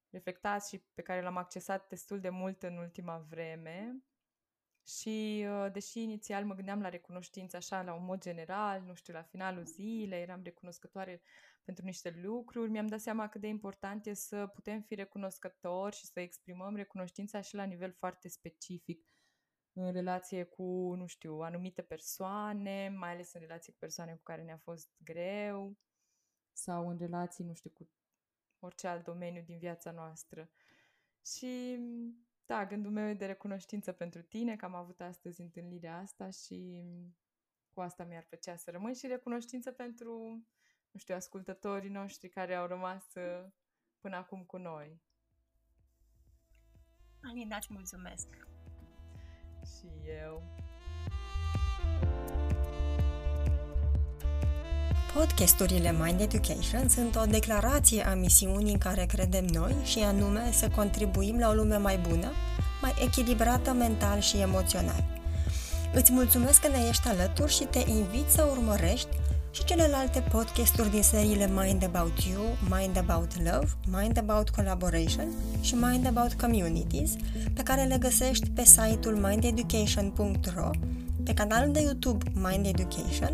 reflectat 0.09 0.67
și 0.67 0.77
pe 0.93 1.01
care 1.01 1.21
l-am 1.21 1.37
accesat 1.37 1.87
destul 1.87 2.19
de 2.19 2.29
mult 2.29 2.63
în 2.63 2.77
ultima 2.77 3.17
vreme. 3.17 4.03
Și 4.87 5.45
uh, 5.47 5.71
deși 5.71 6.01
inițial 6.01 6.45
mă 6.45 6.53
gândeam 6.53 6.81
la 6.81 6.89
recunoștință 6.89 7.57
așa 7.57 7.81
la 7.81 7.93
un 7.93 8.05
mod 8.05 8.21
general, 8.21 8.81
nu 8.81 8.93
știu, 8.93 9.13
la 9.13 9.21
finalul 9.21 9.65
zilei, 9.65 10.21
eram 10.21 10.41
recunoscătoare 10.43 11.21
pentru 11.63 11.85
niște 11.85 12.19
lucruri, 12.23 12.69
mi-am 12.69 12.87
dat 12.87 12.99
seama 12.99 13.27
cât 13.27 13.41
de 13.41 13.47
important 13.47 14.05
e 14.05 14.13
să 14.13 14.47
putem 14.47 14.81
fi 14.81 14.95
recunoscători 14.95 15.95
și 15.95 16.05
să 16.05 16.19
exprimăm 16.19 16.75
recunoștința 16.75 17.41
și 17.41 17.55
la 17.55 17.63
nivel 17.63 17.93
foarte 17.93 18.27
specific 18.27 19.05
în 19.73 19.91
relație 19.91 20.43
cu, 20.43 20.93
nu 20.95 21.07
știu, 21.07 21.39
anumite 21.39 21.81
persoane, 21.81 22.89
mai 22.97 23.11
ales 23.11 23.33
în 23.33 23.41
relație 23.41 23.71
cu 23.71 23.77
persoane 23.79 24.13
cu 24.13 24.23
care 24.23 24.43
ne-a 24.43 24.57
fost 24.57 24.89
greu 25.03 25.77
sau 26.53 26.89
în 26.89 26.97
relații, 26.97 27.43
nu 27.43 27.53
știu, 27.53 27.69
cu 27.69 27.89
orice 28.59 28.87
alt 28.87 29.03
domeniu 29.03 29.41
din 29.41 29.57
viața 29.57 29.91
noastră. 29.91 30.49
Și, 31.25 31.79
da, 32.49 32.65
gândul 32.65 32.91
meu 32.91 33.07
e 33.07 33.13
de 33.13 33.25
recunoștință 33.25 33.91
pentru 33.91 34.21
tine, 34.21 34.55
că 34.55 34.65
am 34.65 34.75
avut 34.75 35.01
astăzi 35.01 35.41
întâlnirea 35.41 35.97
asta 35.97 36.29
și 36.29 36.83
cu 37.73 37.81
asta 37.81 38.03
mi-ar 38.03 38.25
plăcea 38.27 38.55
să 38.55 38.71
rămân 38.71 38.93
și 38.93 39.07
recunoștință 39.07 39.71
pentru, 39.71 40.13
nu 40.91 40.99
știu, 40.99 41.15
ascultătorii 41.15 41.89
noștri 41.89 42.29
care 42.29 42.55
au 42.55 42.67
rămas 42.67 43.03
uh, 43.15 43.51
până 43.99 44.15
acum 44.15 44.43
cu 44.43 44.57
noi. 44.57 45.01
Alina, 47.21 47.55
îți 47.55 47.73
mulțumesc! 47.73 48.27
Și 49.77 49.87
eu. 50.07 50.68
Podcasturile 55.19 55.95
Mind 56.03 56.19
Education 56.21 56.89
sunt 56.89 57.15
o 57.15 57.25
declarație 57.29 58.07
a 58.07 58.13
misiunii 58.13 58.71
în 58.71 58.77
care 58.77 59.05
credem 59.05 59.45
noi 59.45 59.75
și 59.83 59.99
anume 59.99 60.49
să 60.53 60.67
contribuim 60.75 61.39
la 61.39 61.49
o 61.49 61.53
lume 61.53 61.77
mai 61.77 61.99
bună, 62.09 62.31
mai 62.81 62.93
echilibrată 63.05 63.71
mental 63.71 64.19
și 64.19 64.37
emoțional. 64.37 65.03
Îți 65.93 66.11
mulțumesc 66.11 66.61
că 66.61 66.67
ne 66.67 66.87
ești 66.89 67.07
alături 67.07 67.53
și 67.53 67.63
te 67.63 67.79
invit 67.79 68.29
să 68.29 68.47
urmărești 68.51 69.07
și 69.51 69.63
celelalte 69.63 70.19
podcasturi 70.31 70.89
din 70.89 71.03
seriile 71.03 71.47
Mind 71.47 71.83
About 71.83 72.19
You, 72.31 72.43
Mind 72.69 72.97
About 72.97 73.31
Love, 73.37 73.67
Mind 74.01 74.17
About 74.17 74.49
Collaboration 74.49 75.27
și 75.61 75.75
Mind 75.75 76.05
About 76.05 76.33
Communities, 76.33 77.11
pe 77.53 77.63
care 77.63 77.83
le 77.83 77.97
găsești 77.97 78.49
pe 78.49 78.63
site-ul 78.65 79.15
mindeducation.ro, 79.15 80.69
pe 81.23 81.33
canalul 81.33 81.73
de 81.73 81.81
YouTube 81.81 82.25
Mind 82.33 82.65
Education 82.65 83.33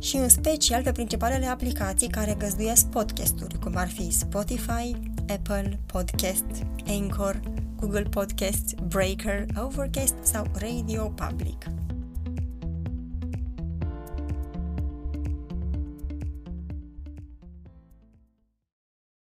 și 0.00 0.16
în 0.16 0.28
special 0.28 0.82
pe 0.82 0.92
principalele 0.92 1.46
aplicații 1.46 2.08
care 2.08 2.34
găzduiesc 2.38 2.86
podcasturi, 2.86 3.58
cum 3.58 3.76
ar 3.76 3.88
fi 3.88 4.10
Spotify, 4.10 4.96
Apple 5.28 5.80
Podcast, 5.86 6.46
Anchor, 6.86 7.40
Google 7.76 8.02
Podcasts, 8.02 8.74
Breaker, 8.88 9.44
Overcast 9.56 10.14
sau 10.22 10.46
Radio 10.60 11.12
Public. 11.14 11.79